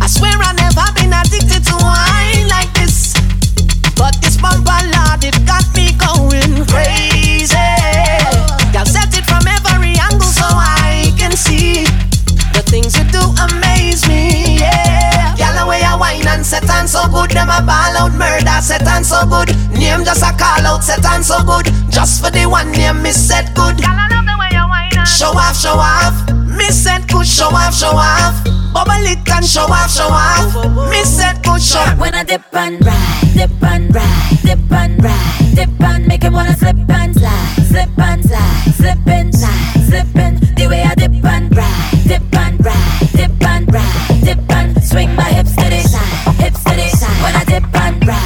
I 0.00 0.08
swear 0.08 0.32
I 0.32 0.56
never 0.56 0.88
been 0.96 1.12
addicted 1.12 1.64
to 1.68 1.83
so 17.04 17.12
good, 17.12 17.30
them 17.30 17.48
a 17.48 17.60
ball 17.62 17.96
out 17.96 18.12
murder. 18.12 18.60
Set 18.60 18.86
on 18.88 19.04
so 19.04 19.26
good, 19.26 19.48
name 19.72 20.04
just 20.04 20.22
a 20.22 20.32
call 20.36 20.66
out. 20.66 20.82
Set 20.82 21.04
on 21.04 21.22
so 21.22 21.42
good, 21.44 21.66
just 21.90 22.22
for 22.22 22.30
the 22.30 22.46
one 22.46 22.70
name 22.72 23.02
me 23.02 23.12
set 23.12 23.54
good. 23.54 23.76
Girl, 23.78 23.90
I 23.90 24.08
love 24.08 24.26
the 24.26 24.36
way 24.38 24.48
you 24.52 24.64
wine 24.68 24.90
and 24.96 25.08
show 25.08 25.32
off, 25.32 25.56
show 25.56 25.76
off. 25.76 26.14
Me 26.48 26.70
set 26.70 27.06
good, 27.08 27.26
show 27.26 27.48
off, 27.48 27.74
show 27.74 27.92
off. 27.92 28.44
Bubble 28.72 29.06
it 29.06 29.28
and 29.30 29.44
show 29.44 29.66
off, 29.68 29.90
show 29.90 30.08
off. 30.08 30.90
Me 30.90 31.02
set 31.04 31.42
good, 31.42 31.60
show. 31.60 31.84
When 31.98 32.14
I 32.14 32.24
dip 32.24 32.42
and 32.52 32.84
ride, 32.84 33.34
dip 33.34 33.62
and 33.62 33.94
ride, 33.94 34.38
dip 34.42 34.72
and 34.72 35.04
ride, 35.04 35.54
dip 35.54 35.80
and 35.80 36.06
make 36.06 36.22
him 36.22 36.32
wanna 36.32 36.56
slip 36.56 36.76
and 36.88 37.14
slide, 37.14 37.66
slip 37.68 37.98
and 37.98 38.24
slide, 38.24 38.74
slip 38.76 39.06
and 39.06 39.34
slide, 39.34 39.86
slipping. 39.88 40.34
The 40.56 40.66
way 40.68 40.82
I 40.82 40.94
dip 40.94 41.24
and 41.24 41.56
ride, 41.56 42.06
dip 42.06 42.36
and 42.36 42.64
ride, 42.64 43.08
dip 43.12 43.42
and 43.42 43.74
ride, 43.74 44.24
dip 44.24 44.50
and 44.50 44.82
swing 44.82 45.14
my 45.14 45.24
hips 45.24 45.54
to 45.56 45.68
the 45.70 45.80
side, 45.82 46.23
hips. 46.44 46.64
When 47.22 47.34
I 47.34 47.44
dip 47.44 47.74
and 47.74 48.06
ride, 48.06 48.23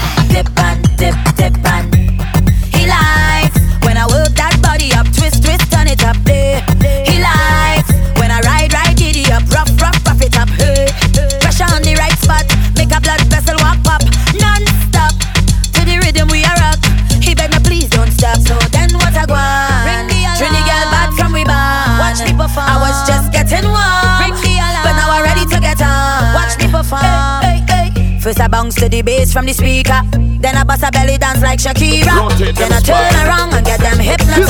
First 28.28 28.40
I 28.42 28.48
bounce 28.48 28.74
to 28.74 28.90
the 28.90 29.00
bass 29.00 29.32
from 29.32 29.46
the 29.46 29.54
speaker. 29.54 30.02
Then 30.12 30.54
I 30.54 30.62
bust 30.62 30.84
a 30.84 30.90
belly 30.92 31.16
dance 31.16 31.40
like 31.40 31.58
Shakira. 31.60 32.12
Rotate 32.12 32.54
then 32.56 32.70
I 32.74 32.80
turn 32.84 33.08
spine. 33.08 33.24
around 33.24 33.54
and 33.56 33.64
get 33.64 33.80
them 33.80 33.96
hypnotized. 33.96 34.44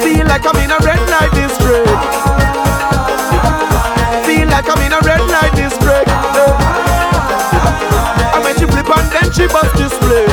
Feel 0.00 0.24
like 0.24 0.48
I'm 0.48 0.56
in 0.64 0.72
a 0.72 0.80
red 0.80 1.04
light 1.12 1.28
district. 1.36 1.92
Feel 4.24 4.48
like 4.48 4.64
I'm 4.64 4.80
in 4.80 4.96
a 4.96 5.00
red 5.04 5.20
light 5.20 5.52
district. 5.52 6.08
I 8.32 8.40
met 8.40 8.56
she 8.56 8.64
flip 8.64 8.88
and 8.88 9.12
then 9.12 9.28
she 9.28 9.44
bust 9.52 9.76
display. 9.76 10.24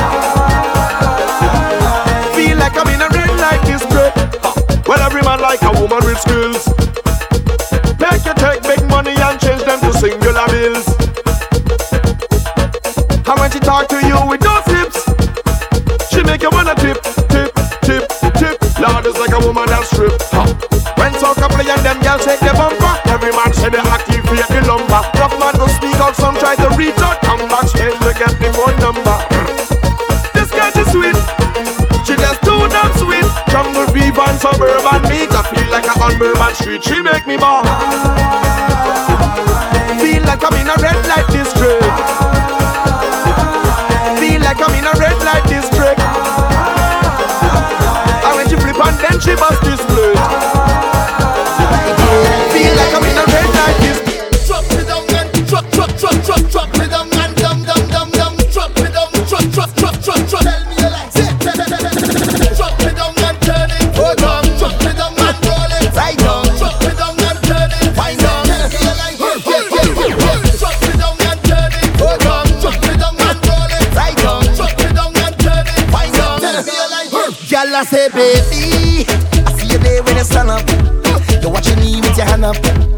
Feel 2.32 2.56
like 2.56 2.72
I'm 2.80 2.88
in 2.88 3.04
a 3.04 3.12
red 3.12 3.28
light 3.44 3.60
district. 3.68 4.88
Well, 4.88 5.04
every 5.04 5.20
man 5.20 5.42
like 5.42 5.60
a 5.60 5.72
woman 5.76 6.00
with 6.00 6.18
skills. 6.18 6.75
Street. 36.66 36.82
She 36.82 37.00
make 37.00 37.24
me 37.28 37.36
ball. 37.36 37.65
I 77.76 77.84
say, 77.84 78.08
baby, 78.08 79.04
I 79.44 79.52
see 79.58 79.68
you 79.68 79.76
there 79.76 80.02
when 80.02 80.16
you 80.16 80.24
stand 80.24 80.48
up. 80.48 80.66
You 81.42 81.50
watch 81.50 81.68
your 81.68 81.76
knee 81.76 82.00
with 82.00 82.16
your 82.16 82.24
hand 82.24 82.46
up. 82.46 82.95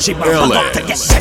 So 0.00 0.12
she 0.12 0.18
LA. 0.18 0.56
up 0.56 0.72
to 0.74 0.82
get 0.82 1.15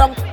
rong 0.00 0.29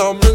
I'm 0.00 0.31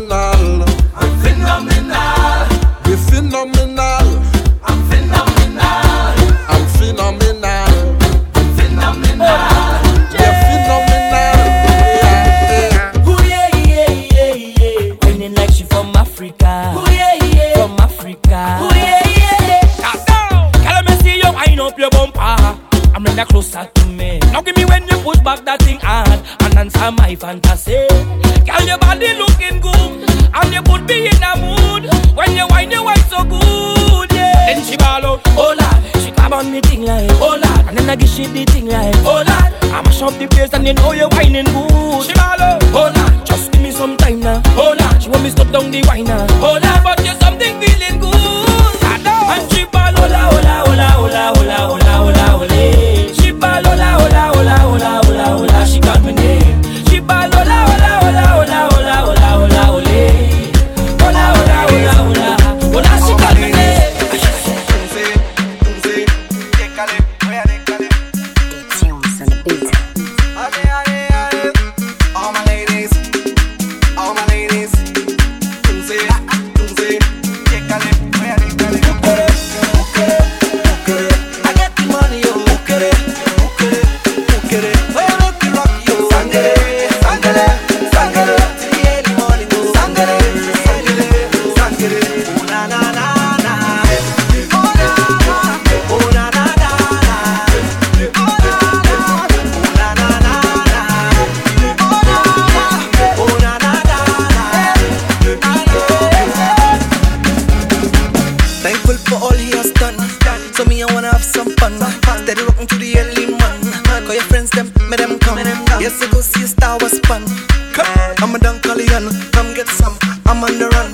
Call 114.08 114.16
your 114.16 114.24
friends 114.24 114.50
them, 114.52 114.72
me 114.90 114.96
them 114.96 115.20
come. 115.20 115.38
Yes, 115.84 116.02
I 116.02 116.10
go 116.10 116.22
see 116.22 116.46
a 116.46 116.48
Star 116.48 116.78
Wars 116.80 116.98
fun. 117.00 117.26
Come, 117.74 117.86
I'm 118.24 118.34
a 118.34 118.40
Dunkalian, 118.40 119.12
come 119.34 119.54
get 119.54 119.68
some. 119.68 119.98
I'm 120.26 120.42
on 120.46 120.58
the 120.58 120.70
run. 120.70 120.94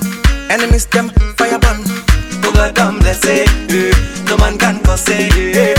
Enemies 0.50 0.86
them, 0.86 1.10
fire 1.38 1.60
ban. 1.60 1.84
Buga 2.42 2.74
dam, 2.74 2.98
let's 3.06 3.20
say. 3.20 3.44
Eh, 3.70 3.94
no 4.26 4.36
man 4.38 4.58
can 4.58 4.82
cause 4.82 5.02
say. 5.02 5.28
Eh. 5.30 5.73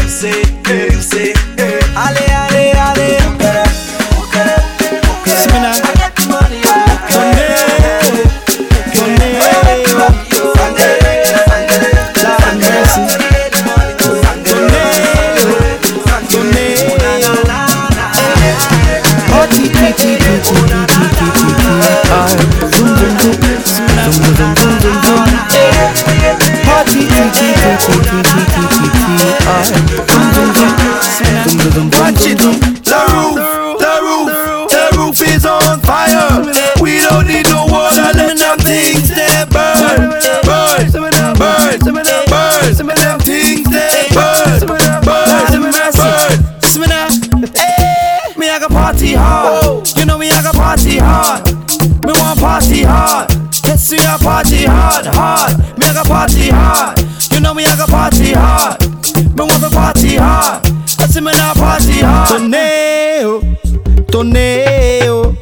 torneo. 64.16 65.36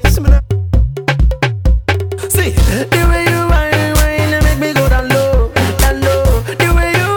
See, 2.33 2.49
the 2.89 3.01
way 3.09 3.23
you 3.29 3.41
make 4.41 4.57
me 4.59 4.73
go 4.73 4.89
down 4.89 5.09
low, 5.09 5.51
down 5.77 6.01
low. 6.01 6.41
The 6.57 6.69
way 6.73 6.89
you 6.97 7.09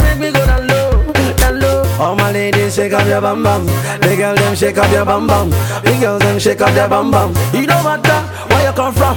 make 0.00 0.18
me 0.18 0.30
go 0.32 0.40
down 0.46 0.66
low, 0.66 1.12
down 1.36 1.60
low. 1.60 1.84
All 2.00 2.16
my 2.16 2.32
ladies, 2.32 2.74
shake 2.74 2.94
up 2.94 3.06
your 3.06 3.20
bum 3.20 3.42
bum. 3.42 3.66
The 4.00 4.16
girl 4.16 4.34
them 4.34 4.54
shake 4.56 4.78
up 4.78 4.90
your 4.90 5.04
bum 5.04 5.26
bum. 5.26 5.50
The 5.84 5.98
girls 6.00 6.22
them 6.22 6.38
shake 6.38 6.62
up 6.62 6.72
their 6.72 6.88
bum 6.88 7.10
bum. 7.10 7.34
You 7.52 7.66
don't 7.66 7.84
matter 7.84 8.10
uh, 8.10 8.46
where 8.48 8.66
you 8.66 8.72
come 8.72 8.94
from. 8.94 9.16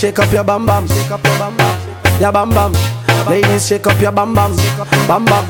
shake 0.00 0.18
up 0.18 0.32
your 0.32 0.42
bam 0.42 0.64
bam. 0.64 0.88
Shake 0.88 1.10
your 1.10 2.32
bam 2.32 2.48
bam. 2.50 2.72
Ladies, 3.28 3.66
shake 3.68 3.86
up 3.86 4.00
your 4.00 4.12
bam 4.12 4.34
bam. 4.34 4.56
Bam 5.06 5.26
bam. 5.26 5.44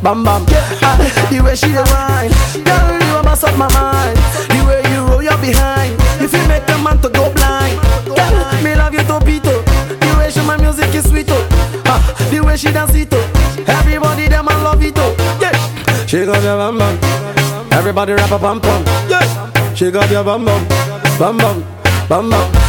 Bam 0.00 0.22
bam. 0.22 0.46
Ah, 0.80 0.96
the 1.28 1.40
way 1.42 1.56
she 1.56 1.74
whine, 1.74 2.30
girl, 2.62 2.86
you 3.02 3.16
a 3.18 3.22
mess 3.24 3.42
up 3.42 3.56
my 3.58 3.66
mind. 3.74 4.16
The 4.54 4.62
way 4.62 4.82
you 4.94 5.02
roll 5.10 5.22
your 5.22 5.36
behind, 5.38 5.98
if 6.22 6.32
you 6.32 6.46
make 6.46 6.68
a 6.68 6.78
man 6.78 7.02
to 7.02 7.08
go 7.08 7.32
blind. 7.34 7.80
Girl, 8.06 8.62
me 8.62 8.76
love 8.76 8.94
you 8.94 9.02
to 9.02 9.18
beat 9.26 9.42
The 9.42 10.14
way 10.18 10.30
she 10.30 10.40
my 10.42 10.56
music 10.56 10.94
is 10.94 11.08
sweet 11.08 11.26
oh. 11.30 11.82
Ah, 11.86 11.98
the 12.30 12.38
way 12.44 12.56
she 12.56 12.70
dance 12.70 12.94
it 12.94 13.08
oh. 13.10 13.64
Everybody 13.66 14.28
them 14.28 14.46
a 14.46 14.54
love 14.62 14.84
it 14.84 14.94
oh. 14.98 15.16
Yeah. 15.40 15.50
Shake 16.06 16.28
up 16.28 16.42
your 16.44 16.56
bam 16.56 16.78
bam. 16.78 16.94
Everybody 17.72 18.12
rap 18.12 18.30
a 18.30 18.38
bam 18.38 18.60
bam. 18.60 18.84
Yeah. 19.10 19.74
Shake 19.74 19.96
up 19.96 20.08
your 20.10 20.22
bam 20.22 20.44
bam. 20.44 20.62
Bam 21.18 21.36
bam. 21.38 21.64
Bam 22.08 22.30
bam. 22.30 22.65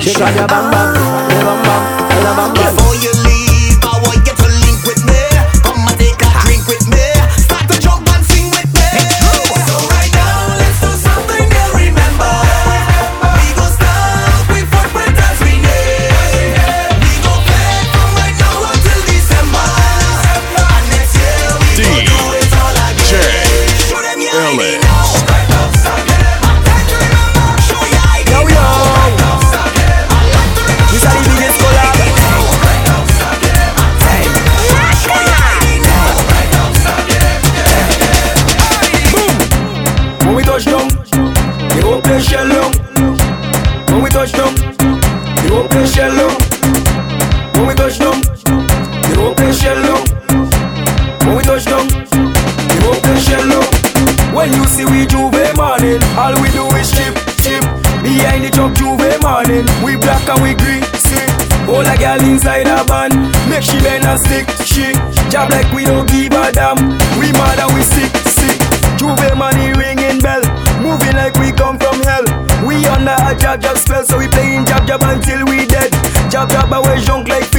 She. 0.00 0.14
Before 2.54 2.94
you 2.94 3.19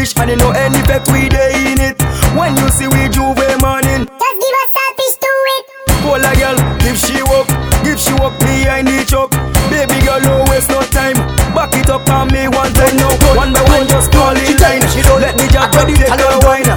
fish, 0.01 0.17
and 0.17 0.29
you 0.31 0.37
know 0.37 0.51
any 0.51 0.81
bet 0.89 1.05
we 1.13 1.29
day 1.29 1.53
in 1.71 1.79
it. 1.79 1.97
When 2.33 2.57
you 2.57 2.67
see 2.69 2.87
we 2.87 3.05
J'ouvert 3.13 3.61
morning, 3.61 4.09
just 4.09 4.37
give 4.41 4.57
us 4.61 4.69
selfish 4.73 5.15
to 5.21 5.31
it. 5.55 5.63
Pull 6.01 6.25
a 6.25 6.31
girl, 6.41 6.57
if 6.89 6.97
she 6.97 7.21
walk, 7.29 7.47
if 7.85 7.99
she 8.01 8.13
walk 8.17 8.33
behind 8.39 8.87
the 8.87 9.05
truck. 9.05 9.29
Baby 9.69 10.01
girl, 10.05 10.19
no 10.21 10.43
waste 10.49 10.69
no 10.69 10.81
time. 10.89 11.17
Back 11.53 11.73
it 11.77 11.89
up 11.89 12.09
on 12.09 12.27
me 12.33 12.47
one 12.49 12.73
time 12.73 12.97
now. 12.97 13.13
One 13.37 13.53
by 13.53 13.61
one, 13.69 13.87
just 13.87 14.11
call 14.11 14.33
it 14.33 14.59
line. 14.59 14.81
Let 15.21 15.37
me 15.37 15.45
just 15.47 15.69
take 15.71 16.09
her 16.09 16.39
wine. 16.41 16.70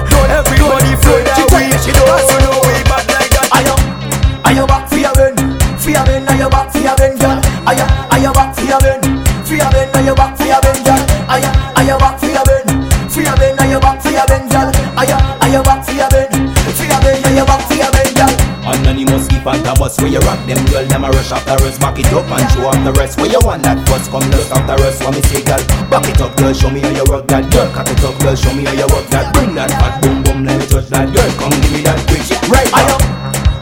A 21.05 21.11
rush 21.13 21.31
after 21.31 21.57
us 21.65 21.77
Back 21.77 21.99
it 21.99 22.09
up 22.13 22.25
and 22.25 22.47
show 22.51 22.65
off 22.65 22.79
the 22.83 22.91
rest. 22.97 23.17
Where 23.19 23.29
you 23.29 23.39
want 23.45 23.61
that 23.63 23.77
bus 23.85 24.07
come 24.09 24.25
look 24.33 24.49
after 24.49 24.77
us 24.83 24.97
What 25.03 25.13
me 25.13 25.21
say 25.29 25.41
girl 25.45 25.61
Back 25.89 26.07
it 26.09 26.21
up 26.21 26.33
girl 26.37 26.53
show 26.53 26.69
me 26.69 26.81
how 26.81 26.89
you 26.89 27.05
work 27.09 27.27
that 27.29 27.45
girl 27.53 27.69
Cock 27.73 27.89
it 27.89 28.01
up 28.03 28.15
girl 28.19 28.35
show 28.35 28.53
me 28.53 28.65
how 28.65 28.73
you 28.73 28.87
work 28.89 29.07
that. 29.13 29.33
Bring 29.33 29.53
that 29.55 29.69
fat 29.69 30.01
boom 30.01 30.23
boom 30.23 30.45
let 30.45 30.57
me 30.59 30.65
touch 30.65 30.89
that 30.89 31.07
girl 31.13 31.29
Come 31.37 31.53
give 31.61 31.73
me 31.73 31.81
that 31.85 31.99
quick 32.09 32.25
right 32.49 32.69
Ayo, 32.73 32.95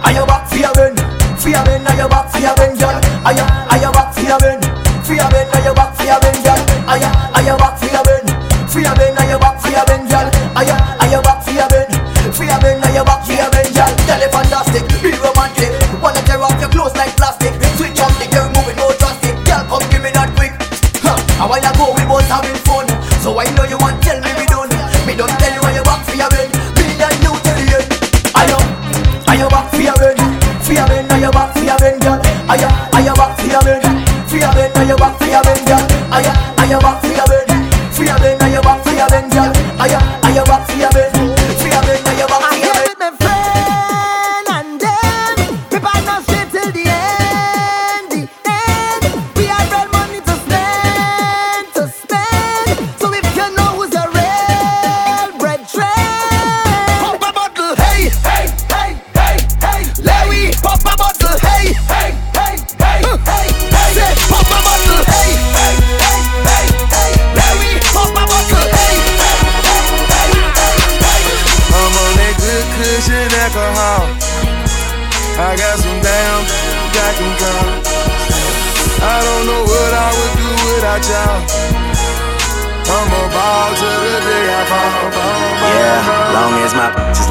ayo 0.08 0.24
back 0.28 0.48
for 0.50 0.58
your 0.58 0.74
ben, 0.74 0.96
for 1.38 1.50
your 1.50 1.64
ben, 1.66 1.84
ayo 1.92 2.08
back 2.10 2.30
for 2.32 2.40
your 2.40 2.56
ben, 2.56 2.76
girl. 2.78 2.98
Ayo, 3.28 3.44
ayo 3.72 3.90
back 3.92 3.92
for 3.92 3.92
your 3.92 4.03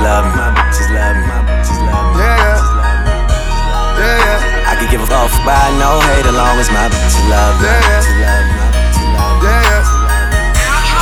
love 0.03 0.27
me, 0.27 0.35
my 0.35 0.51
bitches 0.59 0.91
love 0.91 1.15
me, 1.15 1.23
my 1.31 1.39
bitches 1.47 1.79
love 1.87 2.11
me. 2.11 2.23
Yeah, 2.23 2.59
yeah, 3.99 4.19
yeah. 4.27 4.71
I 4.71 4.75
could 4.75 4.91
give 4.91 5.03
a 5.03 5.07
fuck 5.07 5.31
by 5.47 5.63
no 5.79 6.03
hate 6.11 6.27
as 6.27 6.35
long 6.35 6.59
as 6.59 6.69
my 6.75 6.91
bitches 6.91 7.23
love 7.31 7.55
me, 7.63 7.71
my 7.71 7.79
bitches 7.87 8.19
love 8.19 8.43
me, 8.43 8.55
my 8.59 8.67
bitches 8.75 9.07
love 9.15 9.39
me. 9.39 9.47
Yeah, 9.47 9.79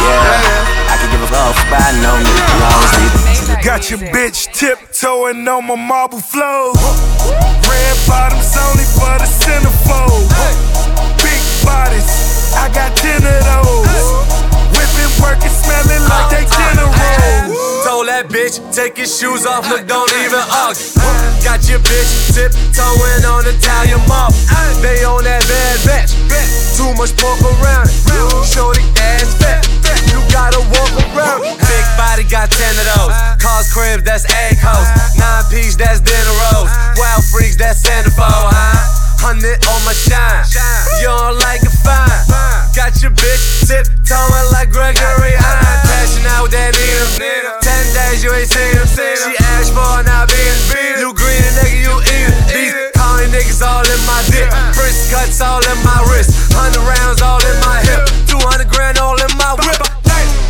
Yeah, 0.05 0.92
I 0.92 0.94
could 1.01 1.11
give 1.12 1.22
a 1.24 1.28
fuck 1.32 1.57
by 1.72 1.80
no 2.05 2.12
nigga 2.20 2.44
as 2.44 2.61
long 2.61 2.80
as 2.84 2.92
these 3.01 3.12
bitches 3.16 3.48
love 3.48 3.57
me. 3.57 3.64
Got 3.64 3.88
your 3.88 4.01
bitch 4.12 4.53
tiptoeing 4.53 5.48
on 5.48 5.64
my 5.64 5.76
marble 5.76 6.20
floor. 6.20 6.76
Red 7.64 7.96
bottoms 8.05 8.53
only 8.68 8.84
for 8.84 9.16
the 9.16 9.28
centerfold. 9.28 10.28
Big 11.24 11.40
bodies, 11.64 12.53
I 12.53 12.68
got 12.68 12.92
ten 12.96 13.24
of 13.24 13.40
those. 13.48 14.39
Working, 15.20 15.52
smelling 15.52 16.04
like 16.08 16.28
they 16.32 16.44
uh, 16.44 16.50
uh, 16.50 16.58
generals. 16.58 16.96
Uh, 16.96 17.84
Told 17.84 18.08
that 18.08 18.28
bitch, 18.28 18.60
take 18.74 18.98
your 18.98 19.08
shoes 19.08 19.46
off, 19.46 19.68
look, 19.68 19.86
don't 19.88 20.10
even 20.20 20.40
argue. 20.52 21.00
Got 21.40 21.64
your 21.68 21.80
bitch 21.80 22.36
tiptoeing 22.36 23.24
on 23.24 23.44
Italian 23.48 24.00
marble. 24.08 24.36
They 24.84 25.04
on 25.04 25.24
that 25.24 25.44
bad 25.48 25.76
batch. 25.88 26.12
Too 26.76 26.92
much 26.96 27.12
pork 27.16 27.40
around 27.40 27.88
it. 27.88 27.96
Shorty 28.44 28.84
ass 29.00 29.36
fat. 29.36 29.64
You 30.12 30.20
gotta 30.32 30.60
walk 30.72 30.92
around. 31.12 31.42
Big 31.44 31.86
body 31.96 32.24
got 32.24 32.50
ten 32.52 32.72
of 32.76 32.86
those. 32.96 33.14
Cars 33.40 33.72
cribs, 33.72 34.04
that's 34.04 34.24
egg 34.48 34.56
hoes. 34.60 34.88
Nine 35.16 35.44
piece, 35.50 35.76
that's 35.76 36.00
dinner 36.00 36.36
rolls. 36.52 36.70
Wild 36.96 37.24
freaks, 37.24 37.56
that's 37.56 37.80
centerfold, 37.82 38.52
huh? 38.52 38.99
Hundred 39.20 39.60
on 39.68 39.80
my 39.84 39.92
shine. 39.92 40.48
You 41.04 41.12
don't 41.12 41.36
like 41.44 41.60
it 41.60 41.76
fine. 41.84 42.08
Got 42.72 43.04
your 43.04 43.12
bitch 43.12 43.68
tiptoeing 43.68 44.48
like 44.48 44.72
Gregory 44.72 45.36
Hine. 45.36 45.80
Crashing 45.84 46.24
out 46.24 46.48
that 46.48 46.72
Nina. 46.72 47.60
Ten 47.60 47.84
days 47.92 48.24
you 48.24 48.32
ain't 48.32 48.48
seen 48.48 48.80
him. 48.80 48.88
She 48.88 49.36
asked 49.60 49.76
for 49.76 50.00
now 50.08 50.24
being 50.24 50.56
You 50.96 51.12
green 51.12 51.44
nigga, 51.52 51.84
you 51.84 51.94
eat 52.16 52.32
it. 52.32 52.40
These 52.48 52.72
calling 52.96 53.28
niggas 53.28 53.60
all 53.60 53.84
in 53.84 54.00
my 54.08 54.24
dick. 54.32 54.48
Wrist 54.80 55.12
cuts 55.12 55.44
all 55.44 55.60
in 55.68 55.78
my 55.84 56.00
wrist. 56.08 56.32
Hundred 56.56 56.80
rounds 56.80 57.20
all 57.20 57.44
in 57.44 57.56
my 57.60 57.76
hip. 57.84 58.08
Two 58.24 58.40
hundred 58.40 58.72
grand 58.72 58.96
all 58.96 59.20
in 59.20 59.32
my 59.36 59.52
whip. 59.60 59.84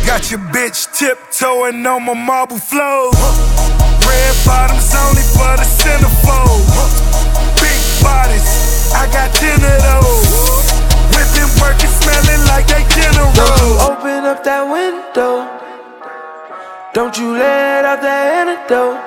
Got 0.07 0.31
your 0.31 0.39
bitch 0.55 0.87
tiptoeing 0.95 1.83
on 1.83 2.07
my 2.07 2.15
marble 2.15 2.57
floor. 2.57 3.11
Red 4.07 4.35
bottoms 4.47 4.95
only 4.95 5.27
for 5.35 5.59
the 5.59 5.67
centerfold. 5.67 7.10
Bodies, 8.01 8.91
I 8.93 9.05
got 9.13 9.29
ten 9.35 9.61
of 9.61 9.77
those. 9.85 10.73
Whipping, 11.13 11.51
working, 11.61 11.89
smelling 11.89 12.43
like 12.49 12.67
they 12.67 12.83
Don't 13.33 13.57
you 13.61 13.71
open 13.79 14.25
up 14.25 14.43
that 14.43 14.63
window. 14.65 15.47
Don't 16.93 17.17
you 17.17 17.33
let 17.33 17.85
out 17.85 18.01
that 18.01 18.25
antidote. 18.41 18.99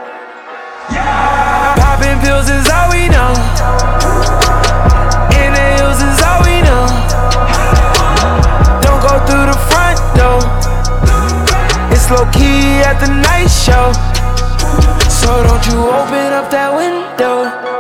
Yeah. 0.90 1.74
Popping 1.76 2.18
pills 2.24 2.49
is 2.49 2.64
all 2.70 2.88
we 2.88 3.09
know. 3.12 3.34
Inhales 5.36 6.01
is 6.01 6.18
all 6.24 6.40
we 6.49 6.64
know. 6.64 6.86
Don't 8.80 9.03
go 9.05 9.20
through 9.26 9.47
the 9.53 9.59
front 9.68 9.99
door. 10.16 10.40
It's 11.92 12.09
low 12.11 12.24
key 12.32 12.80
at 12.80 13.01
the 13.05 13.11
night 13.11 13.53
show. 13.53 13.92
So 15.11 15.42
don't 15.42 15.64
you 15.68 15.78
open 15.88 16.32
up 16.32 16.51
that 16.51 16.72
window. 16.72 17.74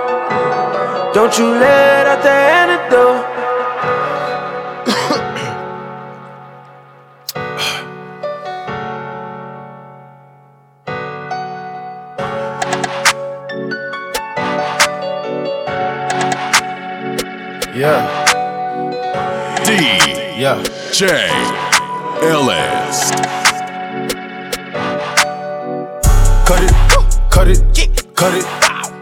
Don't 1.14 1.38
you 1.38 1.46
let 1.46 2.08
out 2.08 2.24
that 2.24 2.90
antidote. 2.90 3.22
Yeah. 17.76 18.02
D. 19.64 19.70
Yeah. 20.36 20.60
J. 20.92 21.06
Ellis. 22.26 23.12
Cut 26.44 26.60
it, 26.60 26.72
cut 27.30 27.46
it, 27.46 27.60
cut 28.16 28.34
it, 28.34 28.44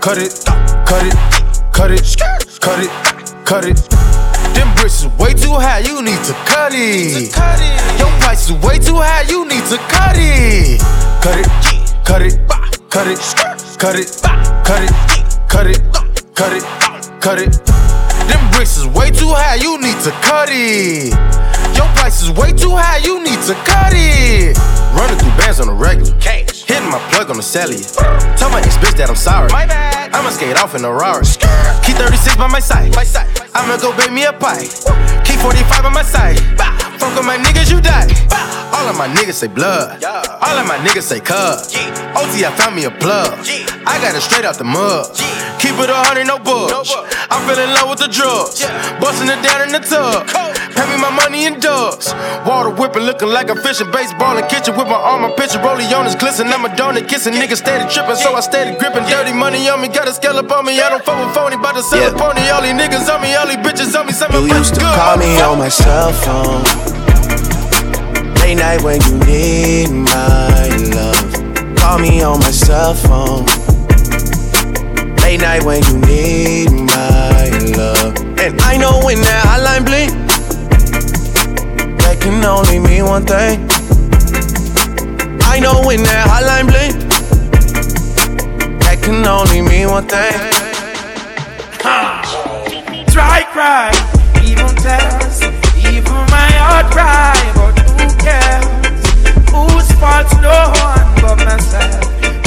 cut 0.02 0.18
it, 0.18 0.44
cut 0.84 1.06
it, 1.06 1.41
cut 1.82 1.90
it, 1.90 2.16
cut 2.60 2.78
it, 2.78 3.44
cut 3.44 3.64
it. 3.64 3.76
Them 4.54 4.72
bricks 4.76 5.02
is 5.02 5.08
way 5.18 5.34
too 5.34 5.50
high, 5.50 5.80
you 5.80 6.00
need 6.00 6.22
to 6.22 6.32
cut 6.46 6.70
it. 6.72 7.34
Your 7.98 8.10
price 8.22 8.48
is 8.48 8.52
way 8.62 8.78
too 8.78 8.94
high, 8.94 9.22
you 9.22 9.44
need 9.48 9.66
to 9.66 9.78
cut 9.90 10.14
it. 10.14 10.78
Cut 11.18 11.38
it, 11.42 11.48
cut 12.06 12.22
it, 12.22 12.38
cut 12.88 13.08
it, 13.08 13.18
cut 13.80 13.96
it, 13.98 14.06
cut 14.62 14.82
it, 14.86 14.94
cut 15.50 15.66
it, 15.66 15.82
cut 16.36 16.52
it, 16.52 16.62
cut 17.20 17.38
it. 17.40 17.50
Them 18.30 18.50
bricks 18.52 18.76
is 18.76 18.86
way 18.86 19.10
too 19.10 19.34
high, 19.34 19.56
you 19.56 19.80
need 19.80 19.98
to 20.04 20.12
cut 20.22 20.50
it. 20.52 21.10
Your 21.74 21.88
price 21.98 22.22
is 22.22 22.30
way 22.30 22.52
too 22.52 22.76
high, 22.76 22.98
you 22.98 23.18
need 23.24 23.42
to 23.50 23.54
cut 23.66 23.90
it. 23.90 24.56
Running 24.94 25.18
through 25.18 25.34
bands 25.36 25.58
on 25.58 25.66
the 25.66 25.74
regular. 25.74 26.14
Hitting 26.22 26.90
my 26.90 27.00
plug 27.10 27.28
on 27.28 27.36
the 27.38 27.42
cellular. 27.42 27.82
Tell 28.36 28.50
my 28.50 28.60
ex 28.60 28.76
bitch 28.76 28.96
that 28.98 29.10
I'm 29.10 29.16
sorry. 29.16 29.50
My 29.50 29.66
bad. 29.66 30.14
I'ma 30.14 30.30
skate 30.30 30.56
off 30.56 30.74
in 30.74 30.84
a 30.84 30.92
Rari. 30.92 31.24
Key 31.84 31.92
36 31.92 32.36
by 32.36 32.46
my 32.46 32.60
side. 32.60 32.94
My 32.94 33.04
side. 33.04 33.28
I'ma 33.54 33.76
go 33.78 33.96
bake 33.96 34.12
me 34.12 34.24
a 34.24 34.32
pie. 34.32 34.66
Key 35.24 35.36
45 35.36 35.86
on 35.86 35.92
my 35.92 36.02
side. 36.02 36.38
Fuck 36.98 37.16
with 37.16 37.26
my 37.26 37.36
niggas, 37.36 37.70
you 37.70 37.80
die. 37.80 38.51
All 38.82 38.88
of 38.88 38.98
my 38.98 39.06
niggas 39.06 39.34
say 39.34 39.46
blood. 39.46 40.02
All 40.02 40.58
of 40.58 40.66
my 40.66 40.74
niggas 40.82 41.06
say 41.06 41.20
cuz. 41.20 41.70
OT, 42.18 42.42
I 42.42 42.50
found 42.58 42.74
me 42.74 42.82
a 42.82 42.90
plug. 42.90 43.30
I 43.86 43.94
got 44.02 44.10
it 44.10 44.20
straight 44.26 44.44
out 44.44 44.58
the 44.58 44.66
mud. 44.66 45.06
Keep 45.62 45.78
it 45.78 45.86
a 45.86 45.94
hundred, 45.94 46.26
no 46.26 46.42
bugs. 46.42 46.90
I 47.30 47.38
fell 47.46 47.62
in 47.62 47.70
love 47.78 47.94
with 47.94 48.02
the 48.02 48.10
drugs. 48.10 48.58
Busting 48.98 49.30
it 49.30 49.38
down 49.46 49.62
in 49.62 49.70
the 49.70 49.78
tub. 49.78 50.26
Pay 50.74 50.82
me 50.90 50.98
my 50.98 51.14
money 51.14 51.46
in 51.46 51.62
dubs. 51.62 52.10
Water 52.42 52.74
whipping, 52.74 53.06
looking 53.06 53.30
like 53.30 53.54
a 53.54 53.56
fishing 53.62 53.86
baseball 53.94 54.34
in 54.34 54.42
kitchen 54.50 54.74
with 54.74 54.90
my 54.90 54.98
arm, 54.98 55.22
my 55.22 55.30
picture. 55.30 55.62
Rollie 55.62 55.86
on 55.94 56.02
his 56.02 56.18
glisten. 56.18 56.50
I'm 56.50 56.66
a 56.66 56.68
donut 56.74 57.06
kissing. 57.06 57.38
Niggas 57.38 57.62
steady 57.62 57.86
tripping, 57.86 58.18
so 58.18 58.34
I 58.34 58.40
steady 58.40 58.74
gripping. 58.82 59.06
Dirty 59.06 59.32
money 59.32 59.62
on 59.70 59.78
me, 59.78 59.86
got 59.94 60.10
a 60.10 60.12
scallop 60.12 60.50
on 60.50 60.66
me. 60.66 60.82
I 60.82 60.90
don't 60.90 61.06
fuck 61.06 61.22
with 61.22 61.32
phony, 61.38 61.54
bout 61.54 61.78
to 61.78 61.86
sell 61.86 62.02
a 62.02 62.18
pony. 62.18 62.50
All 62.50 62.66
these 62.66 62.74
niggas 62.74 63.06
on 63.06 63.22
me, 63.22 63.30
all 63.38 63.46
these 63.46 63.62
bitches 63.62 63.94
on 63.94 64.10
me. 64.10 64.12
Some 64.12 64.34
You 64.34 64.50
used 64.58 64.74
to 64.74 64.82
call 64.82 65.22
me 65.22 65.38
on 65.38 65.62
my 65.62 65.70
cell 65.70 66.10
phone. 66.10 66.91
Late 68.52 68.60
night 68.60 68.82
when 68.82 69.00
you 69.00 69.18
need 69.24 69.88
my 69.88 70.68
love. 70.92 71.74
Call 71.74 71.98
me 71.98 72.22
on 72.22 72.38
my 72.38 72.50
cell 72.50 72.92
phone. 72.92 73.46
Late 75.22 75.40
night 75.40 75.62
when 75.64 75.82
you 75.84 75.96
need 76.00 76.70
my 76.70 77.48
love. 77.74 78.14
And 78.38 78.60
I 78.60 78.76
know 78.76 79.00
when 79.02 79.22
that 79.22 79.44
hotline 79.48 79.86
blink, 79.86 80.12
that 82.00 82.20
can 82.20 82.44
only 82.44 82.78
mean 82.78 83.06
one 83.06 83.24
thing. 83.24 83.66
I 85.44 85.58
know 85.58 85.80
when 85.86 86.02
that 86.02 86.28
hotline 86.28 86.66
blink, 86.68 86.92
that 88.80 89.00
can 89.02 89.24
only 89.24 89.62
mean 89.62 89.88
one 89.88 90.06
thing. 90.06 90.36
Try 93.10 93.44
cry, 93.44 93.92
even 94.44 94.68
tears, 94.76 95.40
even 95.78 96.12
my 96.28 96.52
heart 96.60 96.92
cry, 96.92 97.71
cares? 98.22 98.64
Whose 99.50 99.90
fault? 100.00 100.30
No 100.40 100.72
one 100.86 101.10
but 101.20 101.38
myself. 101.44 102.02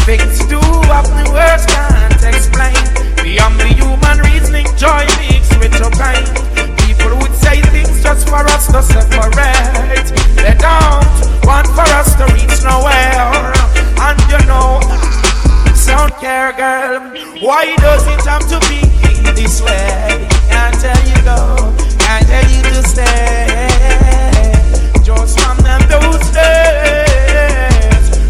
Things 0.08 0.40
do 0.48 0.60
happen, 0.90 1.26
words 1.32 1.66
can't 1.68 2.24
explain. 2.24 2.78
Beyond 3.22 3.60
the 3.60 3.68
human 3.78 4.18
reasoning, 4.32 4.68
joy 4.78 5.06
mixed 5.20 5.58
with 5.60 5.74
your 5.80 5.92
pain. 5.92 6.26
People 6.86 7.18
would 7.20 7.36
say 7.36 7.62
things 7.74 8.02
just 8.02 8.28
for 8.30 8.44
us 8.56 8.68
to 8.72 8.82
separate. 8.82 10.08
They 10.40 10.56
don't 10.58 11.16
want 11.46 11.68
for 11.78 11.88
us 12.00 12.16
to 12.16 12.26
reach 12.34 12.58
nowhere. 12.64 13.54
And 14.00 14.20
you 14.32 14.42
know, 14.48 14.80
don't 15.86 16.14
care, 16.20 16.52
girl. 16.54 17.00
Why 17.42 17.76
does 17.78 18.06
it 18.08 18.22
have 18.26 18.48
to 18.50 18.60
be 18.70 18.82
this 19.34 19.62
way? 19.62 20.28
Can't 20.50 20.76
tell 20.80 21.02
you 21.08 21.16
go, 21.24 21.74
can't 22.00 22.28
tell 22.28 22.50
you 22.52 22.62
to 22.64 22.88
stay. 22.88 24.05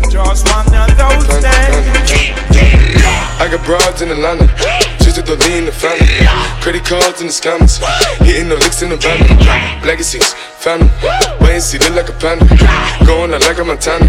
Just 0.09 0.47
one 0.53 0.67
of 0.73 0.89
those 0.97 1.27
days. 1.41 1.85
I 3.37 3.47
got 3.51 3.65
broads 3.65 4.01
in 4.01 4.09
Atlanta. 4.11 4.47
Just 4.99 5.25
to 5.25 5.35
lean 5.47 5.65
the 5.65 5.71
family. 5.71 6.07
Credit 6.61 6.83
cards 6.83 7.21
in 7.21 7.27
the 7.27 7.33
scammers. 7.33 7.79
Hitting 8.25 8.49
the 8.49 8.55
licks 8.55 8.81
in 8.81 8.89
the 8.89 8.97
van. 8.97 9.19
Legacies, 9.85 10.33
family. 10.57 10.89
Wait 11.39 11.53
and 11.53 11.63
see, 11.63 11.77
look 11.79 11.95
like 11.95 12.09
a 12.09 12.13
panda. 12.13 12.45
Going 13.05 13.33
out 13.33 13.41
like 13.41 13.59
a 13.59 13.63
Montana. 13.63 14.05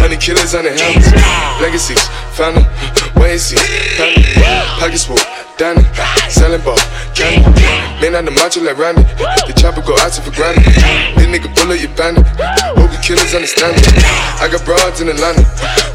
Honey 0.00 0.16
killers 0.16 0.54
on 0.54 0.64
the 0.64 0.72
helmets. 0.72 1.12
Legacies, 1.60 2.02
family. 2.32 2.64
Wait 3.20 3.32
and 3.32 3.40
see, 3.40 3.56
family. 3.96 4.24
Pockets 4.80 5.04
full, 5.04 5.18
Danny. 5.60 5.84
Selling 6.32 6.64
ball, 6.64 6.80
candy. 7.12 7.44
Man 8.00 8.16
on 8.16 8.24
the 8.24 8.32
macho 8.32 8.64
like 8.64 8.80
Randy. 8.80 9.04
The 9.44 9.52
chopper 9.52 9.84
go 9.84 9.92
out 10.00 10.16
for 10.16 10.32
granted. 10.32 10.64
This 11.20 11.28
nigga 11.28 11.52
bullet, 11.52 11.84
you 11.84 11.92
bandit. 12.00 12.24
Hope 12.80 12.88
you 12.88 13.00
killers 13.04 13.36
understand 13.36 13.76
it. 13.76 13.84
I 14.40 14.48
got 14.48 14.64
broads 14.64 15.04
in 15.04 15.12
Atlanta. 15.12 15.44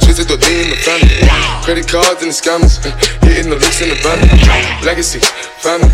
Just 0.05 0.21
to 0.29 0.37
lean 0.37 0.69
the 0.69 0.77
family. 0.77 1.17
Credit 1.65 1.81
cards 1.89 2.21
and 2.21 2.29
the 2.29 2.37
scammers. 2.37 2.77
Hitting 3.25 3.49
the 3.49 3.57
licks 3.57 3.81
in 3.81 3.89
the 3.89 3.97
van. 4.05 4.21
Legacy, 4.85 5.17
family. 5.65 5.89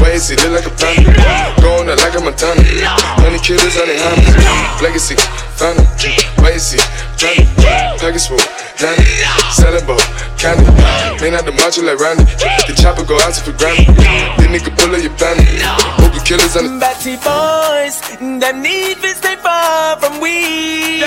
Wait 0.00 0.16
and 0.16 0.24
see, 0.24 0.40
look 0.40 0.56
like 0.56 0.64
a 0.64 0.72
panda. 0.80 1.12
Going 1.60 1.92
out 1.92 2.00
like 2.00 2.16
a 2.16 2.24
Montana. 2.24 2.64
Honey 3.20 3.36
killers 3.44 3.76
on 3.76 3.84
their 3.84 4.00
hammers. 4.00 4.80
Legacy, 4.80 5.20
family. 5.60 5.84
Wait 6.40 6.56
and 6.56 6.62
see, 6.64 6.80
family. 7.20 7.44
Package 8.00 8.32
full, 8.32 8.40
Danny. 8.80 9.04
Selling 9.52 9.84
ball, 9.84 10.00
candy. 10.40 10.64
Man 11.20 11.36
out 11.36 11.44
the 11.44 11.52
macho 11.52 11.84
like 11.84 12.00
Randy. 12.00 12.24
The 12.64 12.72
chopper 12.80 13.04
go 13.04 13.20
out 13.20 13.36
to 13.36 13.44
for 13.44 13.52
granted. 13.52 13.92
This 14.40 14.48
nigga 14.48 14.72
pull 14.80 14.96
up 14.96 15.02
your 15.04 15.12
bandit. 15.20 15.60
Hope 16.00 16.14
you 16.16 16.24
killers 16.24 16.56
on 16.56 16.64
the 16.64 16.80
Betty 16.80 17.20
boys, 17.20 18.00
them 18.40 18.62
need 18.62 18.96
to 19.04 19.10
stay 19.20 19.36
far 19.36 20.00
from 20.00 20.20
we. 20.20 21.04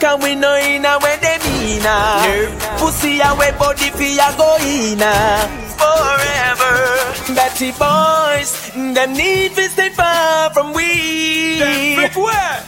Can 0.00 0.20
we 0.20 0.34
know 0.34 0.54
in 0.56 0.84
a 0.84 0.98
where 1.00 1.16
they 1.16 1.38
mean 1.48 1.82
ah? 1.84 2.24
a? 2.24 2.78
Pussy 2.78 3.20
away 3.20 3.52
body 3.58 3.88
fi 3.96 4.20
a 4.20 4.28
go 4.36 4.56
in 4.60 5.00
ah? 5.00 5.48
forever. 5.80 7.09
Betty 7.34 7.70
boys, 7.72 8.70
them 8.74 9.12
need 9.12 9.54
to 9.54 9.62
stay 9.68 9.90
far 9.90 10.50
from 10.52 10.72
we. 10.72 11.96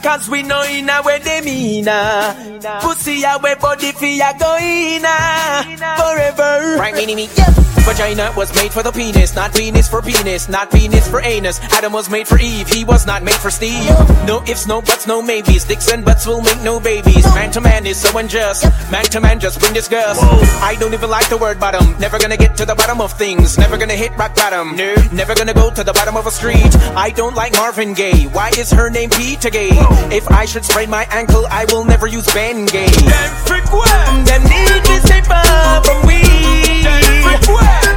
Cause 0.03 0.29
we 0.29 0.43
know 0.43 0.63
in 0.63 0.89
a 0.89 1.03
where 1.03 1.19
they 1.19 1.41
mean 1.41 1.89
uh, 1.89 2.35
a. 2.65 2.81
Pussy 2.81 3.23
away 3.25 3.55
body 3.55 3.93
fi 3.93 4.21
a 4.21 4.39
go 4.39 4.57
in 4.61 5.05
a 5.05 5.97
forever. 5.97 6.79
Right, 6.79 6.95
meaning 6.95 7.17
me, 7.17 7.29
yep. 7.37 7.55
Vagina 7.83 8.33
was 8.37 8.55
made 8.55 8.71
for 8.71 8.85
the 8.85 8.93
penis, 8.93 9.35
not 9.35 9.53
penis 9.53 9.89
for 9.89 10.01
penis, 10.01 10.49
not 10.49 10.71
penis 10.71 11.09
for 11.09 11.21
anus. 11.21 11.59
Adam 11.73 11.93
was 11.93 12.09
made 12.09 12.29
for 12.29 12.39
Eve, 12.39 12.69
he 12.69 12.85
was 12.85 13.07
not 13.07 13.25
made 13.25 13.35
for 13.35 13.51
Steve. 13.51 13.91
No 14.25 14.41
ifs, 14.47 14.69
no 14.69 14.81
buts, 14.81 15.09
no 15.09 15.21
maybes. 15.21 15.65
Dicks 15.65 15.91
and 15.91 16.05
butts 16.05 16.25
will 16.25 16.41
make 16.43 16.63
no 16.63 16.79
babies. 16.79 17.25
Man 17.35 17.51
to 17.51 17.61
man 17.61 17.85
is 17.85 18.01
so 18.01 18.17
unjust. 18.17 18.67
Man 18.93 19.05
to 19.07 19.21
man 19.21 19.41
just 19.41 19.59
bring 19.59 19.75
disgust. 19.75 20.23
I 20.63 20.77
don't 20.79 20.95
even 20.95 21.11
like 21.11 21.29
the 21.29 21.37
word 21.37 21.59
bottom. 21.59 21.99
Never 21.99 22.21
gonna 22.21 22.37
get 22.37 22.57
to 22.59 22.65
the 22.65 22.77
bottom 22.77 23.01
of 23.01 23.13
things. 23.15 23.59
Never 23.59 23.77
gonna 23.77 23.95
hit 23.95 24.17
rock 24.17 24.37
bottom. 24.37 24.52
No. 24.53 24.65
Never 25.13 25.35
gonna 25.35 25.55
go 25.55 25.71
to 25.71 25.83
the 25.83 25.95
bottom 25.95 26.15
of 26.15 26.27
a 26.27 26.31
street. 26.31 26.77
I 26.95 27.09
don't 27.09 27.35
like 27.35 27.55
Marvin 27.55 27.95
Gaye. 27.95 28.27
Why 28.37 28.51
is 28.51 28.71
her 28.71 28.91
name 28.91 29.09
Peter 29.09 29.49
Gay? 29.49 29.71
If 30.13 30.31
I 30.31 30.45
should 30.45 30.63
sprain 30.63 30.91
my 30.91 31.07
ankle, 31.11 31.47
I 31.49 31.65
will 31.73 31.87
never 31.87 32.07
use 32.07 32.27
Ben 32.35 32.67
Gay. 32.67 32.85
Them 32.85 34.43
need 34.45 34.85
to 34.85 35.01
stay 35.09 35.23
far 35.23 35.83
from 35.83 36.07
we. 36.07 36.21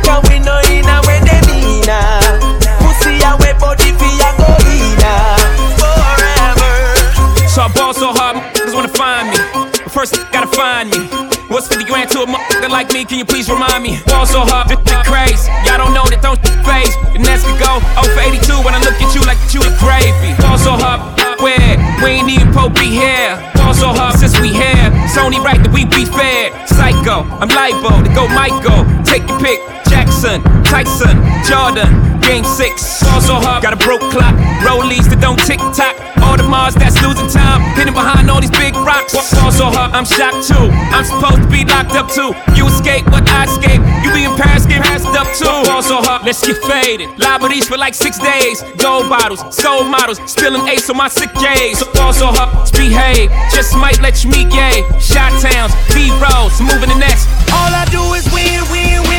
Can 0.08 0.22
we 0.32 0.40
know 0.40 0.62
in 0.72 0.88
a 0.88 1.02
where 1.04 1.20
they 1.28 1.42
mean 1.52 1.90
uh. 1.90 2.24
a? 2.24 2.48
Pussy 2.80 3.20
away 3.20 3.52
body 3.60 3.92
fi 4.00 4.08
a 4.24 4.32
go 4.40 4.48
in 4.72 5.04
uh. 5.04 5.36
forever. 5.76 7.50
So 7.50 7.64
I 7.64 7.72
ball 7.76 7.94
so 7.94 8.14
hard, 8.14 8.38
motherfuckers 8.38 8.74
wanna 8.74 8.88
find 8.96 9.28
me. 9.28 9.38
But 9.84 9.92
first, 9.92 10.16
gotta 10.32 10.48
find 10.48 10.90
me. 10.90 11.35
What's 11.56 11.70
50 11.70 11.86
grand 11.86 12.12
to 12.12 12.20
a 12.20 12.28
motherfucker 12.28 12.68
like 12.68 12.92
me? 12.92 13.06
Can 13.06 13.18
you 13.18 13.24
please 13.24 13.48
remind 13.48 13.82
me? 13.82 13.96
Ball 14.12 14.28
so 14.28 14.44
hard, 14.44 14.68
shit 14.68 15.08
crazy. 15.08 15.48
Y'all 15.64 15.80
don't 15.80 15.96
know 15.96 16.04
that 16.12 16.20
don't 16.20 16.36
face. 16.68 16.92
And 17.16 17.24
next 17.24 17.48
we 17.48 17.56
go 17.56 17.80
0 17.96 18.12
for 18.12 18.28
82 18.28 18.60
when 18.60 18.76
I 18.76 18.84
look 18.84 19.00
at 19.00 19.16
you 19.16 19.24
like 19.24 19.40
you 19.56 19.64
the 19.64 19.72
gravy. 19.80 20.36
Ball 20.44 20.60
so 20.60 20.76
hard, 20.76 21.00
where? 21.40 21.80
We 22.04 22.20
ain't 22.20 22.28
even 22.28 22.52
Pope 22.52 22.76
be 22.76 22.92
here. 22.92 23.40
Ball 23.56 23.72
so 23.72 23.96
hard 23.96 24.20
since 24.20 24.36
we 24.44 24.52
here. 24.52 24.92
It's 25.08 25.16
only 25.16 25.40
right 25.40 25.56
that 25.64 25.72
we 25.72 25.88
be 25.88 26.04
fair. 26.04 26.52
Psycho, 26.68 27.24
I'm 27.40 27.48
libo 27.48 28.04
to 28.04 28.12
go 28.12 28.28
Michael. 28.36 28.84
Take 29.08 29.24
your 29.24 29.40
pick. 29.40 29.64
Jackson, 30.06 30.44
Tyson, 30.64 31.18
Jordan, 31.50 32.22
Game 32.22 32.44
6. 32.44 33.04
Ball 33.04 33.22
so 33.22 33.36
hard, 33.42 33.64
got 33.64 33.74
a 33.74 33.82
broke 33.82 34.06
clock. 34.14 34.38
Rollies 34.62 35.10
that 35.10 35.18
don't 35.18 35.38
tick 35.42 35.58
tock. 35.74 35.98
All 36.22 36.38
the 36.38 36.46
Mars 36.46 36.78
that's 36.78 37.02
losing 37.02 37.26
time. 37.26 37.66
Hidden 37.74 37.94
behind 37.94 38.30
all 38.30 38.38
these 38.38 38.54
big 38.54 38.78
rocks. 38.86 39.18
Ball 39.18 39.50
so 39.50 39.66
hard, 39.66 39.98
I'm 39.98 40.06
shocked 40.06 40.46
too. 40.46 40.70
I'm 40.94 41.06
supposed 41.06 41.42
to 41.42 41.50
be 41.50 41.66
locked 41.66 41.98
up 41.98 42.06
too. 42.14 42.38
You 42.54 42.70
escape, 42.70 43.10
what 43.10 43.26
I 43.30 43.50
escape. 43.50 43.82
You 44.06 44.14
be 44.14 44.30
in 44.30 44.34
Paris, 44.38 44.70
get 44.70 44.86
passed 44.86 45.10
up 45.10 45.26
too. 45.34 45.50
Ball 45.66 45.82
so 45.82 46.06
hard, 46.06 46.22
let's 46.22 46.46
get 46.46 46.62
faded. 46.62 47.10
Liberties 47.18 47.66
for 47.66 47.78
like 47.78 47.98
six 47.98 48.22
days. 48.22 48.62
Gold 48.78 49.10
bottles, 49.10 49.42
soul 49.50 49.90
models. 49.90 50.22
Spilling 50.30 50.70
ace 50.70 50.86
on 50.90 50.98
my 50.98 51.10
sick 51.10 51.34
days. 51.42 51.82
So 51.82 51.90
ball 51.98 52.14
so 52.14 52.30
hard, 52.30 52.54
behave. 52.78 53.34
Just 53.50 53.74
might 53.78 53.98
let 54.06 54.22
you 54.24 54.30
meet 54.30 54.54
gay. 54.54 54.86
Shot 55.02 55.34
towns, 55.42 55.74
B 55.98 56.14
rolls, 56.22 56.62
moving 56.62 56.94
the 56.94 57.00
next. 57.02 57.26
All 57.50 57.74
I 57.74 57.86
do 57.90 58.02
is 58.14 58.26
win, 58.30 58.62
win, 58.70 59.02
win, 59.10 59.15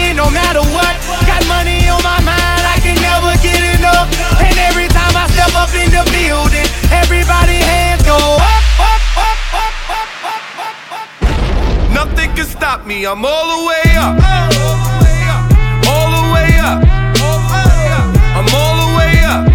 I'm 13.07 13.23
all 13.23 13.47
the 13.55 13.63
way 13.71 13.87
up. 14.03 14.19
All 14.19 16.11
the 16.11 16.27
way 16.35 16.59
up. 16.59 16.83
I'm 18.35 18.51
all 18.51 18.75
the 18.83 18.91
way 18.99 19.23
up. 19.23 19.47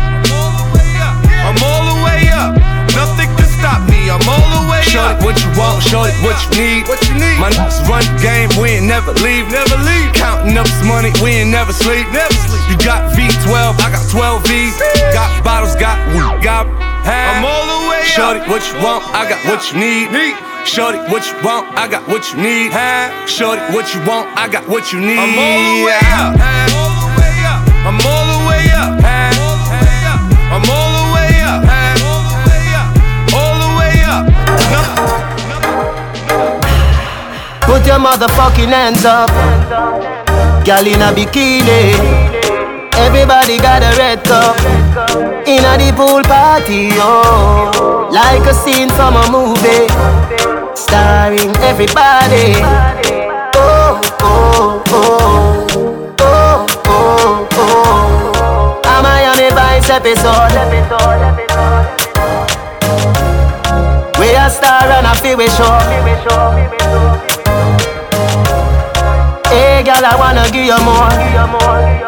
I'm 1.28 1.60
all 1.60 1.84
the 1.92 2.00
way 2.00 2.32
up. 2.32 2.56
Nothing 2.96 3.28
can 3.36 3.50
stop 3.60 3.84
me, 3.92 4.08
I'm 4.08 4.24
all 4.24 4.48
the 4.56 4.72
way 4.72 4.80
up. 4.80 4.88
Short 4.88 5.20
what 5.20 5.36
you 5.44 5.52
want, 5.60 5.84
short 5.84 6.16
what 6.24 6.40
you 6.48 6.64
need. 6.64 6.88
What 6.88 7.04
you 7.12 7.16
need. 7.20 7.44
My 7.44 7.52
niggas 7.52 7.84
run 7.92 8.08
the 8.08 8.16
game, 8.24 8.48
we 8.56 8.80
ain't 8.80 8.88
never 8.88 9.12
leave, 9.20 9.52
never 9.52 9.76
leave. 9.84 10.16
Counting 10.16 10.56
up 10.56 10.64
this 10.64 10.88
money, 10.88 11.12
we 11.20 11.44
ain't 11.44 11.52
never 11.52 11.76
sleep, 11.76 12.08
never 12.16 12.32
sleep. 12.32 12.64
You 12.72 12.80
got 12.80 13.12
V12, 13.20 13.52
I 13.84 13.92
got 13.92 14.08
12 14.08 14.48
V. 14.48 14.72
Got 15.12 15.44
bottles, 15.44 15.76
got 15.76 16.00
weed, 16.16 16.40
got. 16.40 16.72
Hey. 17.04 17.36
I'm 17.36 17.44
all 17.44 17.68
the 17.68 17.80
way 17.92 18.00
up. 18.00 18.16
Shorty, 18.16 18.40
what 18.48 18.64
you 18.64 18.80
want? 18.80 19.04
I 19.12 19.28
got 19.28 19.44
what 19.44 19.60
you 19.68 19.76
need. 19.76 20.08
need. 20.16 20.51
Shorty, 20.66 21.00
what 21.12 21.26
you 21.28 21.34
want? 21.44 21.68
I 21.76 21.88
got 21.88 22.08
what 22.08 22.32
you 22.32 22.38
need. 22.38 22.72
Shorty, 23.28 23.62
what 23.74 23.94
you 23.94 24.00
want? 24.06 24.30
I 24.38 24.48
got 24.48 24.68
what 24.70 24.94
you 24.94 25.00
need. 25.00 25.18
I'm 25.18 25.38
all 25.38 25.60
the 25.68 25.84
way 25.86 26.00
up. 26.16 26.38
Huh? 26.38 26.78
All 26.78 26.94
the 27.02 27.10
way 27.20 27.44
up. 27.44 27.66
I'm 27.86 28.00
all 28.00 28.26
the 28.32 28.40
way 28.48 28.70
up. 28.72 28.94
Huh? 29.02 29.36
All 29.42 29.58
the 29.58 29.74
way 29.74 30.06
up. 30.08 30.22
I'm 30.54 30.64
all 30.70 30.92
the 30.96 31.06
way 31.12 31.34
up. 31.44 31.66
All 31.76 32.30
the 32.30 32.40
way 32.48 32.72
up. 32.78 32.94
All 33.36 33.58
the 33.58 33.72
way 33.82 34.06
up. 34.06 34.24
No. 34.72 34.82
Put 37.68 37.82
your 37.86 38.00
motherfucking 38.00 38.72
hands 38.72 39.04
up. 39.04 39.30
Girl 40.64 40.86
in 40.88 41.02
a 41.02 41.12
bikini. 41.12 42.61
Everybody 43.02 43.58
got 43.58 43.82
a 43.82 43.98
red 43.98 44.24
cup. 44.24 44.56
In 45.48 45.66
a 45.66 45.74
the 45.78 45.92
pool 45.98 46.22
party, 46.24 46.90
oh. 47.02 48.10
Like 48.14 48.46
a 48.46 48.54
scene 48.54 48.90
from 48.90 49.16
a 49.18 49.26
movie. 49.32 49.88
Starring 50.76 51.56
everybody. 51.66 52.62
Oh, 53.58 54.00
oh, 54.22 54.84
oh. 54.88 55.68
Oh, 56.20 56.68
oh, 56.86 57.48
oh. 57.54 58.82
I 58.86 59.26
on 59.32 59.40
a 59.40 59.50
Vice 59.50 59.90
episode? 59.90 60.54
We 64.20 64.36
a 64.36 64.50
star 64.50 64.86
and 64.86 65.08
a 65.08 65.16
feel 65.16 65.38
we 65.38 65.48
show. 65.58 65.80
Hey, 69.50 69.84
girl, 69.84 70.06
I 70.06 70.16
wanna 70.18 70.46
give 70.52 70.66
you 70.66 70.78
more. 70.86 72.01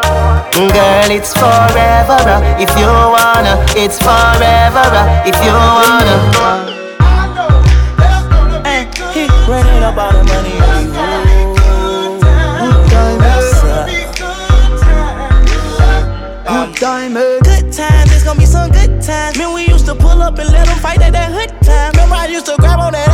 Girl, 0.54 1.10
it's 1.10 1.34
forever 1.34 2.14
uh, 2.30 2.62
if 2.62 2.70
you 2.78 2.86
wanna. 2.86 3.58
It's 3.74 3.98
forever 3.98 4.86
uh, 4.86 5.26
if 5.26 5.34
you 5.42 5.50
wanna. 5.50 6.14
Hey, 8.62 8.86
he 9.12 9.26
running 9.50 9.82
all 9.82 10.12
the 10.12 10.22
money 10.22 10.54
times. 17.14 17.42
Good 17.42 17.72
times, 17.72 18.12
it's 18.12 18.22
gonna 18.22 18.38
be 18.38 18.46
some 18.46 18.70
good 18.70 19.02
times. 19.02 19.36
Man, 19.36 19.54
we 19.54 19.66
used 19.66 19.86
to 19.86 19.94
pull 19.94 20.22
up 20.22 20.38
and 20.38 20.50
let 20.52 20.66
them 20.66 20.78
fight 20.78 21.00
at 21.02 21.12
that 21.12 21.32
hood 21.32 21.50
time. 21.62 21.90
Remember, 21.92 22.14
I 22.14 22.26
used 22.26 22.46
to 22.46 22.56
grab 22.58 22.78
on 22.78 22.92
that 22.92 23.13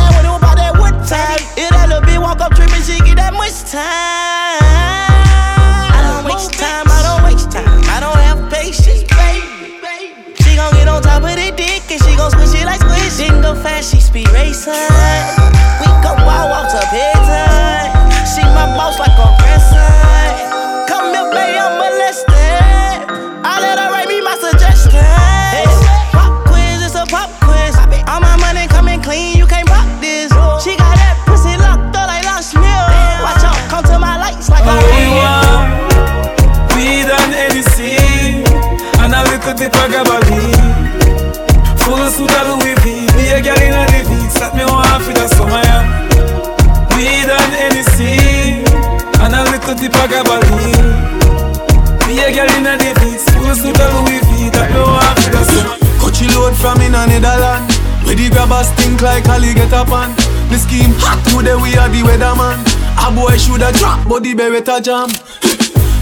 the 62.01 62.07
weatherman 62.07 62.57
A 62.97 63.13
boy 63.13 63.37
shoulda 63.37 63.71
drop 63.77 64.07
but 64.07 64.23
the 64.23 64.33
beretta 64.33 64.81
jam. 64.81 65.09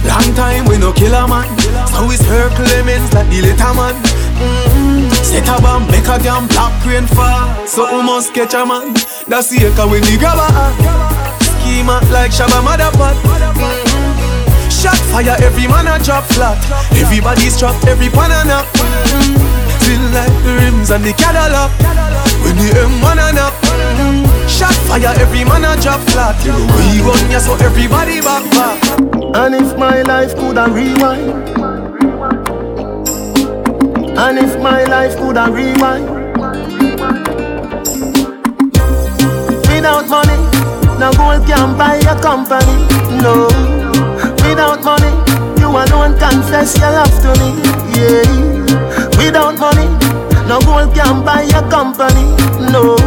Long 0.07 0.33
time 0.35 0.65
we 0.65 0.77
no 0.77 0.91
kill 0.93 1.13
a 1.13 1.27
man. 1.27 1.47
So 1.91 2.07
we 2.07 2.15
circle 2.15 2.65
lemons 2.71 3.11
like 3.13 3.27
the 3.27 3.41
little 3.43 3.73
man. 3.75 3.95
Mm-hmm. 4.39 5.11
Set 5.23 5.47
a 5.47 5.61
bomb, 5.61 5.87
make 5.91 6.07
a 6.07 6.17
damn 6.19 6.47
black 6.47 6.73
rain 6.85 7.05
fall. 7.07 7.67
So 7.67 7.83
we 7.91 8.03
must 8.03 8.33
catch 8.33 8.53
a 8.53 8.65
man. 8.65 8.93
That's 9.27 9.51
the 9.51 9.67
echo 9.67 9.87
when 9.91 10.01
the 10.03 10.15
grabber 10.17 10.47
Schema 11.43 11.99
like 12.11 12.31
Shabba 12.31 12.63
Motherpot 12.63 13.15
mm-hmm. 13.19 14.69
Shot 14.71 14.99
fire, 15.11 15.35
every 15.43 15.67
man 15.67 15.87
a 15.87 15.99
drop 16.03 16.23
flat. 16.31 16.57
Everybody's 16.95 17.59
trapped, 17.59 17.85
every 17.87 18.09
pan 18.09 18.31
a 18.31 18.47
knock 18.47 18.65
mm-hmm. 18.71 19.35
Feel 19.83 20.03
like 20.15 20.35
the 20.43 20.51
rims 20.63 20.89
and 20.91 21.03
the 21.03 21.13
Cadillac. 21.13 21.71
When 22.43 22.55
the 22.55 22.71
M1 22.87 23.19
a 23.19 23.33
knock 23.35 24.28
Shot 24.49 24.75
fire, 24.87 25.13
every 25.19 25.43
man 25.45 25.63
a 25.63 25.79
drop 25.81 26.01
flat. 26.09 26.35
We 26.43 26.99
run 27.05 27.31
ya 27.31 27.39
so 27.39 27.53
everybody 27.55 28.19
back 28.21 28.43
back. 28.51 28.79
And 29.35 29.53
if 29.55 29.77
my 29.77 30.01
life 30.01 30.35
could 30.35 30.57
a 30.57 30.65
rewind 30.67 31.29
And 34.17 34.39
if 34.39 34.59
my 34.59 34.83
life 34.85 35.15
could 35.17 35.37
a 35.37 35.45
rewind 35.51 36.09
Without 39.69 40.09
money, 40.09 40.35
no 40.99 41.13
gold 41.13 41.45
can 41.47 41.77
buy 41.77 42.01
a 42.09 42.19
company 42.19 42.75
No. 43.21 43.45
Without 44.43 44.83
money, 44.83 45.13
you 45.61 45.69
alone 45.69 46.17
confess 46.17 46.75
your 46.79 46.91
love 46.91 47.13
to 47.21 47.31
me 47.39 47.53
Yeah. 47.93 48.25
Without 49.23 49.59
money, 49.59 49.87
no 50.49 50.59
gold 50.61 50.93
can 50.95 51.23
buy 51.23 51.43
a 51.53 51.61
company 51.69 52.25
No 52.73 52.97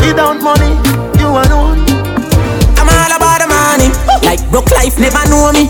Without 0.00 0.40
money, 0.42 0.72
you 1.20 1.28
alone 1.28 1.78
I'm 2.80 2.88
all 2.88 3.12
about 3.14 3.38
the 3.44 3.48
money. 3.48 3.88
Like 4.26 4.40
broke 4.50 4.70
life 4.72 4.98
never 4.98 5.22
know 5.28 5.52
me. 5.52 5.68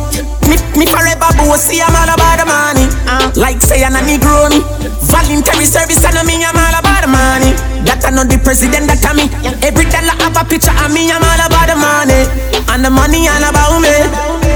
Me, 0.48 0.56
me 0.78 0.86
forever 0.86 1.30
bossy, 1.38 1.82
I'm 1.82 1.94
all 1.94 2.10
about 2.10 2.38
the 2.38 2.46
money. 2.46 2.86
Uh, 3.06 3.30
like 3.36 3.60
say 3.60 3.82
I'm 3.84 3.94
a 3.94 4.00
Negro 4.02 4.48
me. 4.50 4.62
Voluntary 5.10 5.66
service, 5.66 6.02
I 6.06 6.10
know 6.14 6.24
me, 6.24 6.38
I'm 6.42 6.54
all 6.56 6.76
about 6.78 7.02
the 7.02 7.10
money. 7.10 7.52
That 7.86 8.02
I 8.06 8.10
know 8.14 8.24
the 8.24 8.38
president, 8.42 8.86
that 8.90 9.02
I 9.02 9.12
me. 9.14 9.26
Every 9.66 9.84
dollar 9.90 10.14
have 10.22 10.38
a 10.38 10.42
picture 10.46 10.74
of 10.74 10.90
me, 10.94 11.10
I'm 11.10 11.22
all 11.22 11.42
about 11.42 11.66
the 11.66 11.76
money. 11.76 12.22
And 12.70 12.82
the 12.86 12.90
money 12.90 13.26
all 13.26 13.42
about 13.44 13.78
me. 13.82 13.94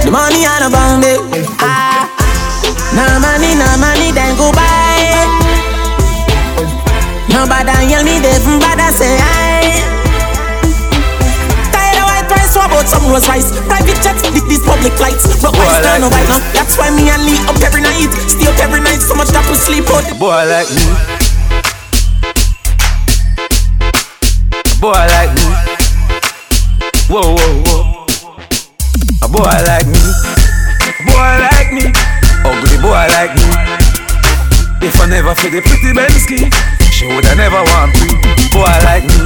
The 0.07 0.11
money 0.15 0.47
all 0.47 0.65
about 0.71 1.03
me. 1.03 1.13
Ah, 1.59 2.07
no 2.95 3.05
money, 3.19 3.55
no 3.59 3.67
money, 3.83 4.15
then 4.15 4.35
go 4.39 4.51
buy. 4.55 5.27
Nobody 7.31 7.91
yell 7.91 8.05
me, 8.07 8.23
they 8.23 8.39
from 8.39 8.59
bad, 8.63 8.79
say 8.95 9.19
aye. 9.19 9.54
About 12.85 13.01
some 13.01 13.11
Rolls 13.11 13.29
Royce? 13.29 13.51
Private 13.65 13.99
jets, 14.05 14.23
this, 14.23 14.45
this 14.45 14.63
public 14.65 14.93
lights. 15.01 15.25
But 15.41 15.53
Boy, 15.53 15.65
why 15.65 15.81
stand 15.81 16.05
like 16.05 16.13
right 16.13 16.29
now? 16.29 16.41
That's 16.53 16.77
why 16.77 16.91
me 16.93 17.09
and 17.09 17.25
Lee 17.25 17.41
up 17.49 17.57
every 17.65 17.81
night. 17.81 18.13
Stay 18.29 18.47
up 18.47 18.59
every 18.61 18.81
night, 18.81 19.01
so 19.01 19.15
much 19.15 19.29
that 19.33 19.45
we 19.49 19.57
sleep 19.57 19.89
out. 19.89 20.05
Boy 20.21 20.45
like 20.49 20.69
me. 20.69 20.85
Boy 24.81 25.01
like 25.17 25.33
me. 25.33 25.49
Whoa, 27.09 27.37
whoa, 27.37 27.53
whoa. 27.65 28.05
A 29.25 29.29
boy 29.29 29.57
like 29.65 29.89
me. 29.89 30.01
Boy 31.09 31.33
like 31.41 31.73
me. 31.73 31.85
Ugly 32.45 32.77
boy 32.85 33.05
like 33.17 33.33
me. 33.33 33.49
If 34.85 35.01
I 35.01 35.07
never 35.09 35.35
feel 35.35 35.51
the 35.51 35.63
pretty 35.63 35.97
Bensky 35.97 36.53
She 36.93 37.07
woulda 37.07 37.35
never 37.35 37.63
want 37.73 37.97
me. 37.97 38.21
Boy 38.53 38.69
like 38.85 39.05
me. 39.09 39.25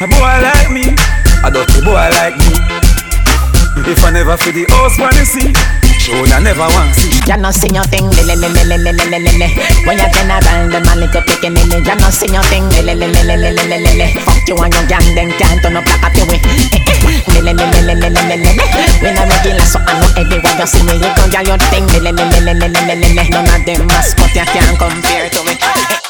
A 0.00 0.08
boy 0.08 0.34
like 0.40 0.70
me 0.72 1.11
A 1.44 1.50
dirty 1.50 1.80
boy 1.82 2.06
like 2.22 2.38
me 2.38 2.54
If 3.90 4.04
I 4.04 4.10
never 4.10 4.36
feel 4.36 4.52
the 4.52 4.64
house 4.70 4.98
wanna 4.98 5.26
see 5.26 5.50
She 5.98 6.14
woulda 6.14 6.38
never 6.40 6.66
want 6.70 6.94
see 6.94 7.12
You 7.26 7.38
know 7.38 7.50
see 7.50 7.70
your 7.70 7.86
thing, 7.86 8.10
le 8.10 8.22
le 8.26 8.34
le 8.34 8.50
le 8.50 8.64
le 8.66 8.78
le 8.78 8.90
le 9.06 9.18
le 9.22 9.32
le. 9.38 9.48
When 9.86 9.94
you 9.94 10.10
turn 10.10 10.26
around, 10.26 10.74
them 10.74 10.82
a 10.90 10.98
little 10.98 11.22
picking 11.22 11.54
in 11.54 11.70
it. 11.70 11.86
You 11.86 11.94
know 11.94 12.10
see 12.10 12.26
your 12.26 12.42
thing, 12.50 12.66
le 12.74 12.82
le 12.82 12.98
le 12.98 13.06
le 13.06 13.22
le 13.22 13.50
le 13.54 13.62
le 13.62 13.78
le 13.78 13.92
le. 13.94 14.06
Fuck 14.26 14.42
you 14.50 14.58
and 14.58 14.74
your 14.74 14.82
gang, 14.90 15.06
them 15.14 15.30
can't 15.38 15.62
turn 15.62 15.78
up 15.78 15.86
like 15.86 16.02
a 16.02 16.10
peewee. 16.10 16.42
Le 17.30 17.40
le 17.46 17.54
le. 17.54 17.72
When 18.98 19.14
I'm 19.14 19.30
regular, 19.30 19.62
so 19.62 19.78
I 19.86 19.94
know 20.02 20.10
everywhere 20.18 20.58
you 20.58 20.66
see 20.66 20.82
me, 20.82 20.98
you 20.98 21.14
go 21.14 21.30
girl 21.30 21.46
your 21.46 21.58
thing. 21.70 21.86
None 21.86 22.18
of 22.18 23.62
them 23.66 23.86
mascot 23.86 24.34
you 24.34 24.42
can't 24.42 24.78
compare 24.78 25.30
to 25.30 25.44
me. 25.46 26.01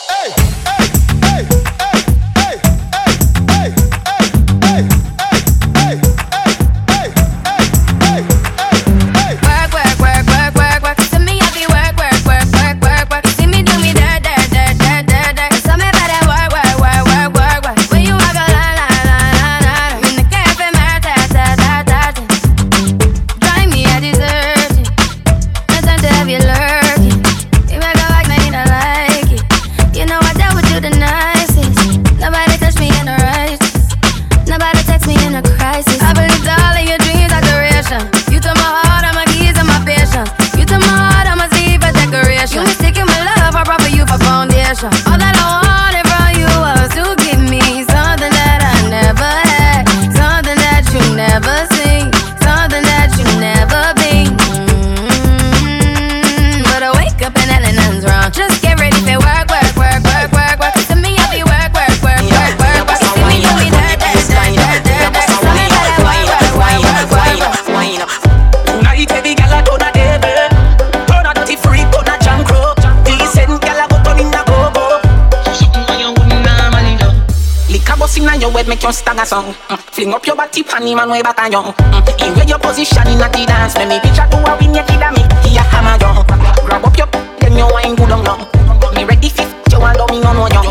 song. 79.33 79.49
Mm, 79.73 79.79
fling 79.97 80.13
up 80.13 80.27
your 80.27 80.37
body, 80.37 80.63
panty 80.63 80.93
man 80.95 81.09
way 81.09 81.23
back 81.23 81.41
on 81.41 81.51
young. 81.51 81.73
Mm, 81.73 82.05
in 82.21 82.31
where 82.37 82.45
your 82.45 82.61
position 82.61 83.09
in 83.09 83.25
a 83.25 83.29
the 83.33 83.49
dance, 83.49 83.75
let 83.81 83.89
me 83.89 83.97
picture 84.05 84.29
do 84.29 84.37
a 84.37 84.53
win 84.61 84.77
your 84.77 84.85
kid 84.85 85.01
and 85.01 85.17
me. 85.17 85.25
Here 85.49 85.65
hammer 85.73 85.97
young. 86.05 86.21
Grab 86.69 86.85
up 86.85 86.97
your 87.01 87.09
then 87.41 87.57
your 87.57 87.73
wine 87.73 87.97
good 87.97 88.13
on 88.13 88.21
long. 88.29 88.45
Me 88.93 89.05
ready 89.09 89.31
fit, 89.33 89.49
you 89.73 89.81
want 89.81 89.97
me 90.13 90.21
no 90.21 90.37
no 90.37 90.45
young. 90.53 90.69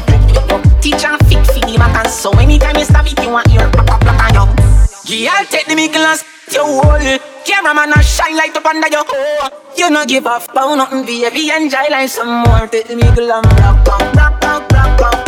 Teacher 0.78 1.18
fit 1.26 1.42
fit 1.50 1.66
the 1.66 1.76
matter, 1.82 2.08
so 2.10 2.30
anytime 2.38 2.78
you 2.78 2.86
stop 2.86 3.10
it, 3.10 3.18
you 3.18 3.34
want 3.34 3.50
hear 3.50 3.66
pop 3.74 3.88
pop 3.88 4.02
pop 4.06 4.22
on 4.22 4.34
young. 4.38 4.52
Girl, 5.10 5.42
take 5.50 5.66
the 5.66 5.74
mic 5.76 5.96
and 5.98 6.22
your 6.54 6.66
whole 6.70 7.18
cameraman 7.46 7.98
a 7.98 8.04
shine 8.04 8.38
light 8.38 8.56
up 8.56 8.66
under 8.66 8.88
your 8.90 9.06
hole. 9.08 9.50
You 9.76 9.90
no 9.90 10.06
give 10.06 10.26
a 10.26 10.40
fuck 10.40 10.52
about 10.52 10.76
nothing, 10.76 11.06
baby. 11.06 11.50
Enjoy 11.50 11.90
like 11.90 12.10
some 12.10 12.46
more. 12.46 12.68
Take 12.68 12.88
the 12.88 12.96
mic 12.96 13.18
and 13.18 13.28
rock, 13.28 13.88
rock, 13.88 14.14
rock, 14.14 14.72
rock, 14.72 15.02
rock. 15.02 15.21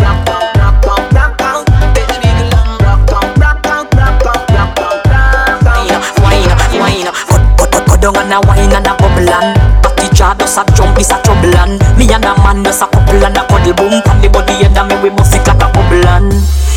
Down 8.04 8.18
and 8.20 8.34
a 8.34 8.40
wine 8.48 8.74
and 8.76 8.88
a 8.88 8.94
bubble 9.00 9.32
and 9.32 9.56
Party 9.80 10.12
jar 10.12 10.36
does 10.36 10.58
a 10.58 10.64
jump 10.76 11.00
is 11.00 11.10
a 11.10 11.16
trouble 11.24 11.56
and 11.56 11.80
Me 11.96 12.12
and 12.12 12.26
a 12.26 12.36
man 12.44 12.62
does 12.62 12.82
a 12.82 12.88
couple 12.88 13.24
and 13.24 13.38
a 13.38 13.48
cuddle 13.48 13.74
boom. 13.80 14.04
On 14.12 14.20
the 14.20 14.28
body 14.28 14.60
and 14.60 14.76
me 14.76 14.96
we 15.00 15.10
must 15.10 15.32
it 15.34 15.48
like 15.48 15.64
a 15.64 15.68
bubble 15.72 16.04
and 16.04 16.34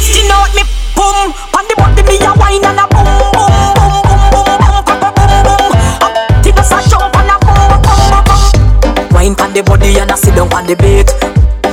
You 0.06 0.22
know 0.30 0.46
me 0.54 0.62
boom. 0.94 1.34
On 1.50 1.64
the 1.66 1.74
body 1.74 2.02
me 2.06 2.22
a 2.22 2.30
wine 2.38 2.62
and 2.62 2.78
a 2.78 2.86
boom 2.86 3.10
boom 3.34 3.50
boom 3.74 4.06
boom 4.06 4.22
boom 4.30 4.54
boom 4.62 4.86
boom 4.86 5.10
boom 5.18 5.34
boom. 5.42 5.74
Up, 5.98 6.14
does 6.46 6.70
a 6.70 6.78
jump 6.86 7.16
and 7.18 7.34
a 7.34 7.36
boom 7.42 7.74
boom 7.82 8.22
boom. 8.22 9.10
Wine 9.10 9.34
on 9.42 9.50
the 9.50 9.62
body 9.66 9.98
and 9.98 10.10
a 10.10 10.16
sit 10.16 10.36
down 10.38 10.52
on 10.54 10.62
the 10.66 10.78
beat. 10.78 11.25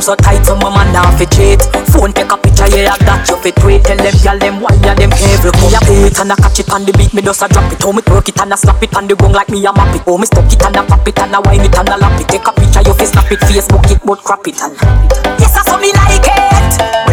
So 0.04 0.16
tight, 0.16 0.44
so 0.44 0.54
my 0.60 0.68
man 0.68 0.92
now 0.92 1.16
fi 1.16 1.24
cheat. 1.32 1.64
Phone 1.96 2.12
take 2.12 2.28
a 2.28 2.36
picture, 2.36 2.68
yeah, 2.76 2.92
that 3.08 3.24
you 3.24 3.40
fit 3.40 3.56
tweet. 3.56 3.88
Tell 3.88 3.96
them, 3.96 4.12
girl, 4.20 4.36
them 4.36 4.60
why 4.60 4.76
ya 4.84 4.92
them 5.00 5.16
every 5.16 5.52
Me 5.64 5.72
a 5.72 5.80
play 5.80 6.12
it 6.12 6.20
and 6.20 6.28
I 6.28 6.36
catch 6.36 6.60
it 6.60 6.68
on 6.76 6.84
the 6.84 6.92
beat, 6.92 7.14
me 7.14 7.22
just 7.22 7.40
a 7.40 7.48
drop 7.48 7.72
it. 7.72 7.80
Oh, 7.88 7.94
me 7.96 8.02
twerk 8.04 8.28
it 8.28 8.36
and 8.36 8.52
I 8.52 8.58
slap 8.60 8.84
it 8.84 8.94
on 8.98 9.08
the 9.08 9.16
gong 9.16 9.32
like 9.32 9.48
me 9.48 9.64
a 9.64 9.72
map 9.72 9.96
it. 9.96 10.04
Oh, 10.06 10.18
me 10.18 10.26
stuck 10.28 10.52
it 10.52 10.60
and 10.60 10.76
I 10.76 10.86
pop 10.86 11.08
it 11.08 11.18
and 11.20 11.34
I 11.34 11.40
wine 11.40 11.62
it 11.64 11.72
and 11.80 11.88
I 11.88 11.96
lap 11.96 12.20
it. 12.20 12.28
Take 12.28 12.44
a 12.44 12.52
picture, 12.52 12.84
you 12.84 12.94
fi 13.00 13.06
snap 13.08 13.32
it, 13.32 13.40
Facebook 13.48 13.88
it, 13.96 14.04
but 14.04 14.20
crap 14.20 14.44
it 14.44 14.60
and. 14.60 14.76
Yes, 15.40 15.56
I 15.56 15.64
saw 15.64 15.80
me 15.80 15.96
like 15.96 16.20
it. 16.20 17.13